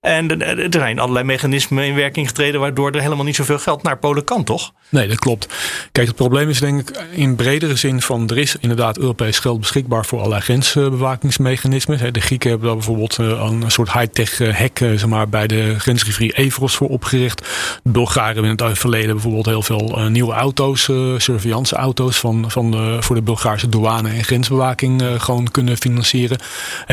En 0.00 0.40
er 0.42 0.66
zijn 0.70 0.98
allerlei 0.98 1.24
mechanismen 1.24 1.84
in 1.84 1.94
werking 1.94 2.28
getreden 2.28 2.60
waardoor 2.60 2.90
er 2.90 3.00
helemaal 3.00 3.24
niet 3.24 3.36
zoveel 3.36 3.58
geld 3.58 3.82
naar 3.82 3.98
Polen 3.98 4.24
kan, 4.24 4.44
toch? 4.44 4.72
Nee, 4.88 5.08
dat 5.08 5.18
klopt. 5.18 5.48
Kijk, 5.92 6.06
het 6.06 6.16
probleem 6.16 6.48
is 6.48 6.60
denk 6.60 6.88
ik 6.88 7.04
in 7.10 7.36
bredere 7.36 7.76
zin 7.76 8.00
van 8.02 8.28
er 8.28 8.38
is 8.38 8.56
inderdaad 8.60 8.98
Europees 8.98 9.38
geld 9.38 9.60
beschikbaar 9.60 10.06
voor 10.06 10.18
allerlei 10.18 10.42
grensbewakingsmechanismen. 10.42 12.12
De 12.12 12.20
Grieken 12.20 12.50
hebben 12.50 12.66
daar 12.66 12.76
bijvoorbeeld 12.76 13.18
eh, 13.18 13.26
een 13.26 13.70
soort 13.70 13.92
high-tech 13.92 14.40
eh, 14.40 14.56
hek 14.56 14.78
zeg 14.78 15.06
maar, 15.06 15.28
bij 15.28 15.46
de 15.46 15.78
grensrivier 15.78 16.34
Evros 16.34 16.74
voor 16.74 16.88
opgericht. 16.88 17.38
De 17.82 17.90
Bulgaren 17.90 18.34
hebben 18.34 18.58
in 18.58 18.66
het 18.66 18.78
verleden 18.78 19.12
bijvoorbeeld 19.12 19.46
heel 19.46 19.62
veel 19.62 20.08
nieuwe 20.08 20.32
auto's, 20.32 20.88
uh, 20.88 21.18
surveillance 21.18 21.76
auto's 21.76 22.18
van, 22.18 22.50
van 22.50 22.70
de, 22.70 22.96
voor 23.00 23.16
de 23.16 23.22
Bulgaarse 23.22 23.68
douane 23.68 24.08
en 24.08 24.24
grensbewaking 24.24 25.02
gewoon 25.18 25.50
kunnen 25.50 25.76
financieren. 25.76 26.38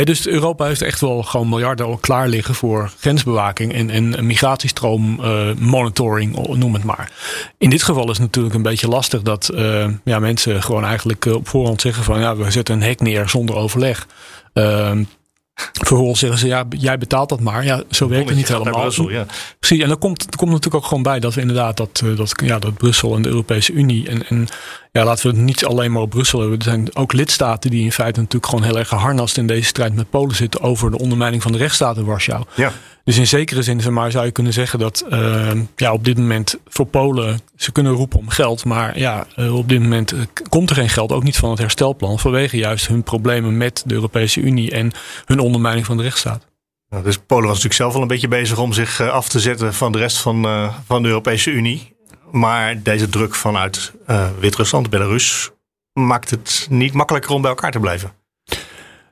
dus 0.03 0.27
Europa 0.27 0.65
heeft 0.65 0.81
echt 0.81 1.01
wel 1.01 1.23
gewoon 1.23 1.49
miljarden 1.49 1.85
al 1.85 1.97
klaar 1.97 2.27
liggen 2.27 2.55
voor 2.55 2.91
grensbewaking 2.99 3.73
en, 3.73 3.89
en 3.89 4.25
migratiestroom 4.25 5.19
uh, 5.19 5.53
monitoring, 5.59 6.55
noem 6.55 6.73
het 6.73 6.83
maar. 6.83 7.11
In 7.57 7.69
dit 7.69 7.83
geval 7.83 8.03
is 8.03 8.17
het 8.17 8.19
natuurlijk 8.19 8.55
een 8.55 8.61
beetje 8.61 8.87
lastig 8.87 9.21
dat 9.21 9.49
uh, 9.53 9.87
ja, 10.03 10.19
mensen 10.19 10.63
gewoon 10.63 10.85
eigenlijk 10.85 11.25
op 11.25 11.47
voorhand 11.47 11.81
zeggen 11.81 12.03
van 12.03 12.19
ja, 12.19 12.35
we 12.35 12.51
zetten 12.51 12.75
een 12.75 12.81
hek 12.81 12.99
neer 12.99 13.29
zonder 13.29 13.55
overleg. 13.55 14.07
Ehm, 14.53 15.03
Vervolgens 15.73 16.19
zeggen 16.19 16.39
ze, 16.39 16.47
ja, 16.47 16.65
jij 16.69 16.97
betaalt 16.97 17.29
dat 17.29 17.39
maar. 17.39 17.63
Ja, 17.63 17.83
zo 17.89 18.07
werkt 18.07 18.27
het 18.27 18.37
niet 18.37 18.47
helemaal. 18.47 18.81
Brussel, 18.81 19.09
ja. 19.09 19.25
Precies, 19.59 19.83
en 19.83 19.89
er 19.89 19.97
komt, 19.97 20.23
er 20.23 20.37
komt 20.37 20.51
natuurlijk 20.51 20.83
ook 20.83 20.89
gewoon 20.89 21.03
bij 21.03 21.19
dat 21.19 21.33
we 21.33 21.41
inderdaad 21.41 21.77
dat, 21.77 22.01
eh, 22.03 22.17
dat, 22.17 22.33
ja, 22.43 22.59
dat 22.59 22.73
Brussel 22.73 23.15
en 23.15 23.21
de 23.21 23.29
Europese 23.29 23.71
Unie 23.71 24.09
en, 24.09 24.27
en 24.27 24.47
ja, 24.91 25.03
laten 25.03 25.29
we 25.29 25.35
het 25.35 25.45
niet 25.45 25.65
alleen 25.65 25.91
maar 25.91 26.01
op 26.01 26.09
Brussel 26.09 26.39
hebben. 26.39 26.57
Er 26.57 26.63
zijn 26.63 26.95
ook 26.95 27.13
lidstaten 27.13 27.71
die 27.71 27.83
in 27.83 27.91
feite 27.91 28.19
natuurlijk 28.19 28.51
gewoon 28.51 28.65
heel 28.65 28.77
erg 28.77 28.87
geharnast 28.87 29.37
in 29.37 29.47
deze 29.47 29.67
strijd 29.67 29.95
met 29.95 30.09
Polen 30.09 30.35
zitten 30.35 30.61
over 30.61 30.91
de 30.91 30.99
ondermijning 30.99 31.41
van 31.41 31.51
de 31.51 31.57
rechtsstaat 31.57 31.97
in 31.97 32.05
Warschau. 32.05 32.43
Ja. 32.55 32.71
Dus 33.07 33.17
in 33.17 33.27
zekere 33.27 33.61
zin 33.61 33.93
maar, 33.93 34.11
zou 34.11 34.25
je 34.25 34.31
kunnen 34.31 34.53
zeggen 34.53 34.79
dat 34.79 35.05
uh, 35.09 35.51
ja, 35.75 35.93
op 35.93 36.03
dit 36.03 36.17
moment 36.17 36.59
voor 36.67 36.85
Polen, 36.85 37.39
ze 37.55 37.71
kunnen 37.71 37.91
roepen 37.91 38.19
om 38.19 38.29
geld, 38.29 38.65
maar 38.65 38.99
ja, 38.99 39.27
uh, 39.35 39.55
op 39.55 39.69
dit 39.69 39.81
moment 39.81 40.13
uh, 40.13 40.19
komt 40.49 40.69
er 40.69 40.75
geen 40.75 40.89
geld, 40.89 41.11
ook 41.11 41.23
niet 41.23 41.37
van 41.37 41.49
het 41.49 41.59
herstelplan, 41.59 42.19
vanwege 42.19 42.57
juist 42.57 42.87
hun 42.87 43.03
problemen 43.03 43.57
met 43.57 43.83
de 43.85 43.93
Europese 43.93 44.41
Unie 44.41 44.71
en 44.71 44.91
hun 45.25 45.39
ondermijning 45.39 45.85
van 45.85 45.97
de 45.97 46.03
rechtsstaat. 46.03 46.47
Nou, 46.89 47.03
dus 47.03 47.17
Polen 47.17 47.43
was 47.43 47.55
natuurlijk 47.55 47.81
zelf 47.81 47.93
wel 47.93 48.01
een 48.01 48.07
beetje 48.07 48.27
bezig 48.27 48.59
om 48.59 48.73
zich 48.73 49.01
af 49.01 49.29
te 49.29 49.39
zetten 49.39 49.73
van 49.73 49.91
de 49.91 49.97
rest 49.97 50.17
van, 50.17 50.71
van 50.85 51.01
de 51.01 51.07
Europese 51.07 51.51
Unie. 51.51 51.95
Maar 52.31 52.83
deze 52.83 53.09
druk 53.09 53.35
vanuit 53.35 53.93
Wit-Rusland, 54.39 54.89
Belarus, 54.89 55.49
maakt 55.93 56.29
het 56.29 56.67
niet 56.69 56.93
makkelijker 56.93 57.31
om 57.31 57.41
bij 57.41 57.49
elkaar 57.49 57.71
te 57.71 57.79
blijven. 57.79 58.11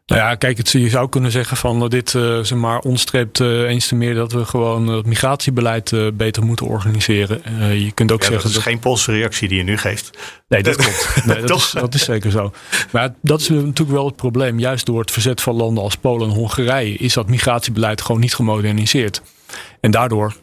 Nou 0.06 0.22
ja, 0.22 0.36
kijk, 0.36 0.58
het, 0.58 0.72
je 0.72 0.90
zou 0.90 1.10
kunnen 1.10 1.32
zeggen 1.32 1.58
van 1.58 1.84
uh, 1.84 1.90
dit 1.90 2.14
uh, 2.14 2.40
zeg 2.40 2.58
maar, 2.58 2.80
onstreept 2.80 3.40
uh, 3.40 3.62
eens 3.62 3.88
te 3.88 3.96
meer 3.96 4.14
dat 4.14 4.32
we 4.32 4.46
gewoon 4.46 4.88
het 4.88 5.06
migratiebeleid 5.06 5.94
beter 6.14 6.44
moeten 6.44 6.66
organiseren. 6.66 7.42
je 7.80 7.92
kunt 7.92 8.12
ook 8.12 8.22
ja, 8.22 8.28
zeggen. 8.28 8.48
Dat 8.48 8.58
is 8.58 8.64
geen 8.64 8.80
Poolse 8.80 9.12
reactie 9.12 9.48
die 9.48 9.58
je 9.58 9.64
nu 9.64 9.78
geeft. 9.78 10.18
Nee, 10.48 10.64
dat 10.64 10.76
klopt. 10.84 11.26
Nee, 11.26 11.42
dat, 11.42 11.58
is, 11.58 11.72
dat, 11.72 11.94
is, 11.94 12.04
zeker 12.04 12.32
zo. 12.32 12.54
Maar 12.92 13.14
dat 13.22 13.42
is 13.42 13.50
natuurlijk 13.50 13.90
wel 13.90 14.06
het 14.06 14.16
probleem. 14.16 14.60
Juist 14.60 14.86
door 14.86 15.00
het 15.00 15.12
verzet 15.12 15.42
van 15.42 15.56
landen 15.56 15.84
als 15.84 15.96
Polen 15.96 16.30
en 16.30 16.36
Hongarije 16.36 16.98
is 16.98 17.14
dat 17.14 17.30
migratiebeleid 17.30 18.02
gewoon 18.02 18.22
niet 18.22 18.36
gemoderniseerd. 18.36 19.22
En 19.80 19.92
daardoor 19.92 20.36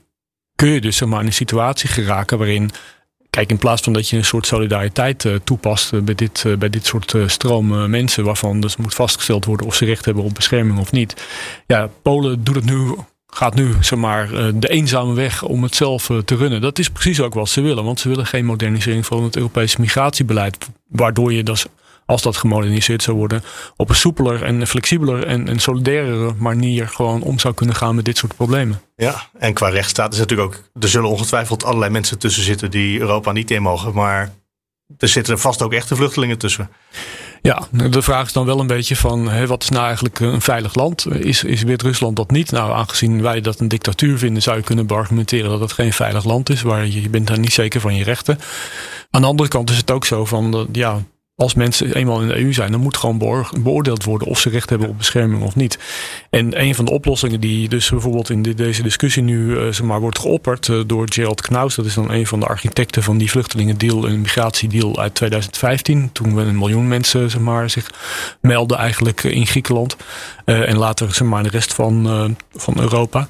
kun 0.55 0.69
je 0.69 0.81
dus 0.81 0.97
zeg 0.97 1.09
maar, 1.09 1.21
in 1.21 1.27
een 1.27 1.33
situatie 1.33 1.89
geraken 1.89 2.39
waarin 2.39 2.71
Kijk, 3.37 3.51
in 3.51 3.59
plaats 3.59 3.83
van 3.83 3.93
dat 3.93 4.09
je 4.09 4.17
een 4.17 4.25
soort 4.25 4.47
solidariteit 4.47 5.25
uh, 5.25 5.35
toepast 5.45 5.93
uh, 5.93 6.01
bij, 6.01 6.15
dit, 6.15 6.45
uh, 6.47 6.57
bij 6.57 6.71
dit 6.71 6.87
soort 6.87 7.15
stroom 7.27 7.91
mensen, 7.91 8.25
waarvan 8.25 8.61
dus 8.61 8.77
moet 8.77 8.95
vastgesteld 8.95 9.45
worden 9.45 9.67
of 9.67 9.75
ze 9.75 9.85
recht 9.85 10.05
hebben 10.05 10.25
op 10.25 10.35
bescherming 10.35 10.79
of 10.79 10.93
niet. 10.93 11.27
Ja, 11.67 11.89
Polen 12.03 12.45
doet 12.45 12.55
het 12.55 12.65
nu, 12.65 12.95
gaat 13.27 13.55
nu 13.55 13.75
zeg 13.81 13.99
maar, 13.99 14.29
de 14.55 14.69
eenzame 14.69 15.15
weg 15.15 15.43
om 15.43 15.63
het 15.63 15.75
zelf 15.75 16.11
te 16.25 16.37
runnen. 16.37 16.61
Dat 16.61 16.79
is 16.79 16.91
precies 16.91 17.21
ook 17.21 17.35
wat 17.35 17.49
ze 17.49 17.61
willen, 17.61 17.85
want 17.85 18.01
ze 18.01 18.09
willen 18.09 18.27
geen 18.27 18.45
modernisering 18.45 19.07
van 19.07 19.23
het 19.23 19.37
Europese 19.37 19.81
migratiebeleid, 19.81 20.59
waardoor 20.89 21.33
je 21.33 21.43
dus 21.43 21.67
als 22.07 22.23
dat 22.23 22.37
gemoderniseerd 22.37 23.03
zou 23.03 23.17
worden, 23.17 23.43
op 23.77 23.89
een 23.89 23.95
soepeler 23.95 24.43
en 24.43 24.67
flexibeler 24.67 25.27
en, 25.27 25.49
en 25.49 25.59
solidairere 25.59 26.33
manier 26.39 26.89
gewoon 26.89 27.23
om 27.23 27.39
zou 27.39 27.55
kunnen 27.55 27.75
gaan 27.75 27.95
met 27.95 28.05
dit 28.05 28.19
soort 28.19 28.37
problemen. 28.37 28.81
Ja, 28.97 29.23
en 29.39 29.53
qua 29.53 29.69
rechtsstaat 29.69 30.13
is 30.13 30.19
natuurlijk 30.19 30.49
ook, 30.49 30.83
er 30.83 30.89
zullen 30.89 31.11
ongetwijfeld 31.11 31.65
allerlei 31.65 31.91
mensen 31.91 32.19
tussen 32.19 32.43
zitten 32.43 32.71
die 32.71 33.01
Europa 33.01 33.33
niet 33.33 33.51
in 33.51 33.63
mogen, 33.63 33.95
maar 33.95 34.33
er 34.99 35.09
zitten 35.09 35.39
vast 35.39 35.63
ook 35.63 35.73
echte 35.73 35.97
vluchtelingen 35.97 36.39
tussen. 36.39 36.71
Ja, 37.43 37.63
de 37.71 38.03
vraag 38.03 38.27
is 38.27 38.33
dan 38.33 38.47
wel 38.47 38.61
een 38.61 38.67
beetje 38.67 38.97
van 38.97 39.29
hè, 39.29 39.47
wat 39.47 39.63
is 39.63 39.69
nou 39.69 39.85
eigenlijk 39.87 40.21
een 40.21 40.41
veilig 40.41 40.75
land? 40.75 41.07
Is, 41.07 41.45
is 41.45 41.63
Wit-Rusland 41.63 42.17
dat 42.17 42.31
niet? 42.31 42.51
Nou, 42.51 42.73
aangezien 42.73 43.23
wij 43.23 43.41
dat 43.41 43.61
een 43.61 43.69
dictatuur 43.69 44.19
vinden, 44.19 44.43
zou 44.43 44.57
je 44.57 44.63
kunnen 44.63 44.87
beargumenteren 44.87 45.51
dat 45.51 45.61
het 45.61 45.73
geen 45.73 45.93
veilig 45.93 46.25
land 46.25 46.51
is, 46.51 46.63
waar 46.63 46.87
je, 46.87 47.03
je 47.03 47.09
bent 47.09 47.27
daar 47.27 47.39
niet 47.39 47.53
zeker 47.53 47.81
van 47.81 47.97
je 47.97 48.05
rechten. 48.05 48.39
Aan 49.11 49.21
de 49.21 49.27
andere 49.27 49.49
kant 49.49 49.71
is 49.71 49.77
het 49.77 49.91
ook 49.91 50.05
zo 50.05 50.25
van, 50.25 50.69
ja, 50.73 51.03
als 51.43 51.55
mensen 51.55 51.95
eenmaal 51.95 52.21
in 52.21 52.29
de 52.29 52.39
EU 52.39 52.53
zijn, 52.53 52.71
dan 52.71 52.81
moet 52.81 52.97
gewoon 52.97 53.47
beoordeeld 53.63 54.05
worden 54.05 54.29
of 54.29 54.39
ze 54.39 54.49
recht 54.49 54.71
hebben 54.71 54.89
op 54.89 54.99
bescherming 54.99 55.43
of 55.43 55.57
niet. 55.57 55.79
En 56.31 56.61
een 56.61 56.75
van 56.75 56.85
de 56.85 56.91
oplossingen 56.91 57.41
die 57.41 57.69
dus 57.69 57.91
bijvoorbeeld 57.91 58.31
in 58.31 58.43
deze 58.43 58.83
discussie 58.83 59.23
nu 59.23 59.57
uh, 59.57 59.99
wordt 59.99 60.19
geopperd 60.19 60.69
uh, 60.69 60.81
door 60.87 61.07
Gerald 61.13 61.41
Knaus, 61.41 61.75
dat 61.75 61.87
is 61.87 61.95
dan 61.95 62.11
een 62.11 62.27
van 62.27 62.41
de 62.41 62.47
architecten 62.47 63.03
van 63.03 63.19
die 63.19 63.31
vluchtelingendeal 63.31 64.07
en 64.07 64.21
migratiedeal 64.21 64.99
uit 64.99 65.15
2015, 65.15 66.11
toen 66.13 66.35
we 66.35 66.43
een 66.43 66.59
miljoen 66.59 66.89
mensen 66.89 67.31
zeg 67.31 67.71
zich 67.71 67.91
melden 68.41 68.79
eigenlijk 68.79 69.23
in 69.23 69.47
Griekenland 69.47 69.97
uh, 70.47 70.69
en 70.69 70.77
later 70.77 71.15
zeg 71.15 71.29
maar, 71.29 71.43
de 71.43 71.49
rest 71.49 71.75
van, 71.75 72.37
van 72.53 72.81
Europa. 72.81 73.29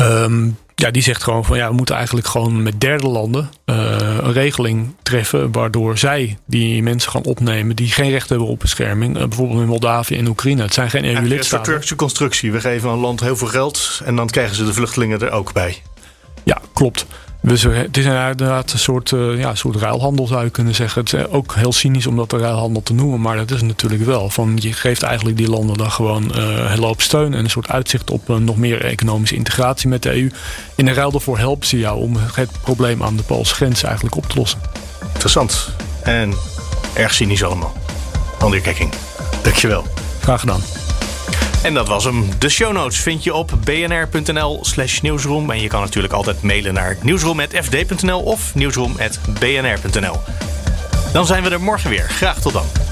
Um, 0.00 0.56
ja, 0.74 0.90
die 0.90 1.02
zegt 1.02 1.22
gewoon 1.22 1.44
van 1.44 1.56
ja, 1.56 1.68
we 1.68 1.74
moeten 1.74 1.94
eigenlijk 1.94 2.26
gewoon 2.26 2.62
met 2.62 2.80
derde 2.80 3.06
landen 3.06 3.50
uh, 3.66 3.76
een 4.20 4.32
regeling 4.32 4.94
treffen. 5.02 5.52
Waardoor 5.52 5.98
zij 5.98 6.38
die 6.46 6.82
mensen 6.82 7.10
gaan 7.10 7.24
opnemen 7.24 7.76
die 7.76 7.88
geen 7.88 8.10
recht 8.10 8.28
hebben 8.28 8.48
op 8.48 8.58
bescherming. 8.58 9.16
Uh, 9.16 9.22
bijvoorbeeld 9.22 9.60
in 9.60 9.66
Moldavië 9.66 10.16
en 10.16 10.26
Oekraïne. 10.26 10.62
Het 10.62 10.74
zijn 10.74 10.90
geen 10.90 11.04
EU-lidstaten. 11.04 11.72
Een 11.72 11.78
Turkse 11.78 11.96
constructie. 11.96 12.52
We 12.52 12.60
geven 12.60 12.90
een 12.90 12.98
land 12.98 13.20
heel 13.20 13.36
veel 13.36 13.46
geld 13.46 14.00
en 14.04 14.16
dan 14.16 14.28
krijgen 14.28 14.56
ze 14.56 14.64
de 14.64 14.72
vluchtelingen 14.72 15.20
er 15.20 15.30
ook 15.30 15.52
bij. 15.52 15.82
Ja, 16.42 16.60
klopt. 16.72 17.06
Dus 17.44 17.62
het 17.62 17.96
is 17.96 18.04
inderdaad 18.04 18.72
een 18.72 18.78
soort, 18.78 19.10
uh, 19.10 19.38
ja, 19.38 19.54
soort 19.54 19.76
ruilhandel 19.76 20.26
zou 20.26 20.44
je 20.44 20.50
kunnen 20.50 20.74
zeggen. 20.74 21.00
Het 21.00 21.12
is 21.12 21.26
ook 21.26 21.54
heel 21.54 21.72
cynisch 21.72 22.06
om 22.06 22.16
dat 22.16 22.30
de 22.30 22.38
ruilhandel 22.38 22.82
te 22.82 22.94
noemen, 22.94 23.20
maar 23.20 23.36
dat 23.36 23.50
is 23.50 23.62
natuurlijk 23.62 24.04
wel. 24.04 24.30
Van, 24.30 24.58
je 24.60 24.72
geeft 24.72 25.02
eigenlijk 25.02 25.36
die 25.36 25.48
landen 25.48 25.76
dan 25.76 25.90
gewoon 25.90 26.32
uh, 26.36 26.72
een 26.72 26.82
hoop 26.82 27.00
steun 27.00 27.34
en 27.34 27.44
een 27.44 27.50
soort 27.50 27.68
uitzicht 27.68 28.10
op 28.10 28.28
uh, 28.28 28.36
nog 28.36 28.56
meer 28.56 28.84
economische 28.84 29.34
integratie 29.34 29.88
met 29.88 30.02
de 30.02 30.10
EU. 30.10 30.30
In 30.74 30.84
de 30.84 30.92
ruil 30.92 31.10
daarvoor 31.10 31.38
helpen 31.38 31.66
ze 31.66 31.78
jou 31.78 32.00
om 32.00 32.16
het 32.16 32.50
probleem 32.60 33.02
aan 33.02 33.16
de 33.16 33.22
Poolse 33.22 33.54
grens 33.54 33.82
eigenlijk 33.82 34.16
op 34.16 34.26
te 34.26 34.36
lossen. 34.36 34.60
Interessant 35.12 35.68
en 36.02 36.34
erg 36.94 37.14
cynisch 37.14 37.44
allemaal. 37.44 37.72
André 38.38 38.60
Kekking, 38.60 38.92
dankjewel. 39.42 39.86
Graag 40.20 40.40
gedaan. 40.40 40.81
En 41.62 41.74
dat 41.74 41.88
was 41.88 42.04
hem. 42.04 42.28
De 42.38 42.48
show 42.48 42.72
notes 42.72 43.00
vind 43.00 43.24
je 43.24 43.34
op 43.34 43.52
bnr.nl 43.64 44.58
slash 44.62 45.00
nieuwsroom. 45.00 45.50
En 45.50 45.60
je 45.60 45.68
kan 45.68 45.80
natuurlijk 45.80 46.12
altijd 46.12 46.42
mailen 46.42 46.74
naar 46.74 46.96
nieuwsroom.fd.nl 47.02 48.20
of 48.20 48.54
nieuwsroom.bnr.nl. 48.54 50.20
Dan 51.12 51.26
zijn 51.26 51.42
we 51.42 51.50
er 51.50 51.60
morgen 51.60 51.90
weer. 51.90 52.08
Graag 52.08 52.40
tot 52.40 52.52
dan. 52.52 52.91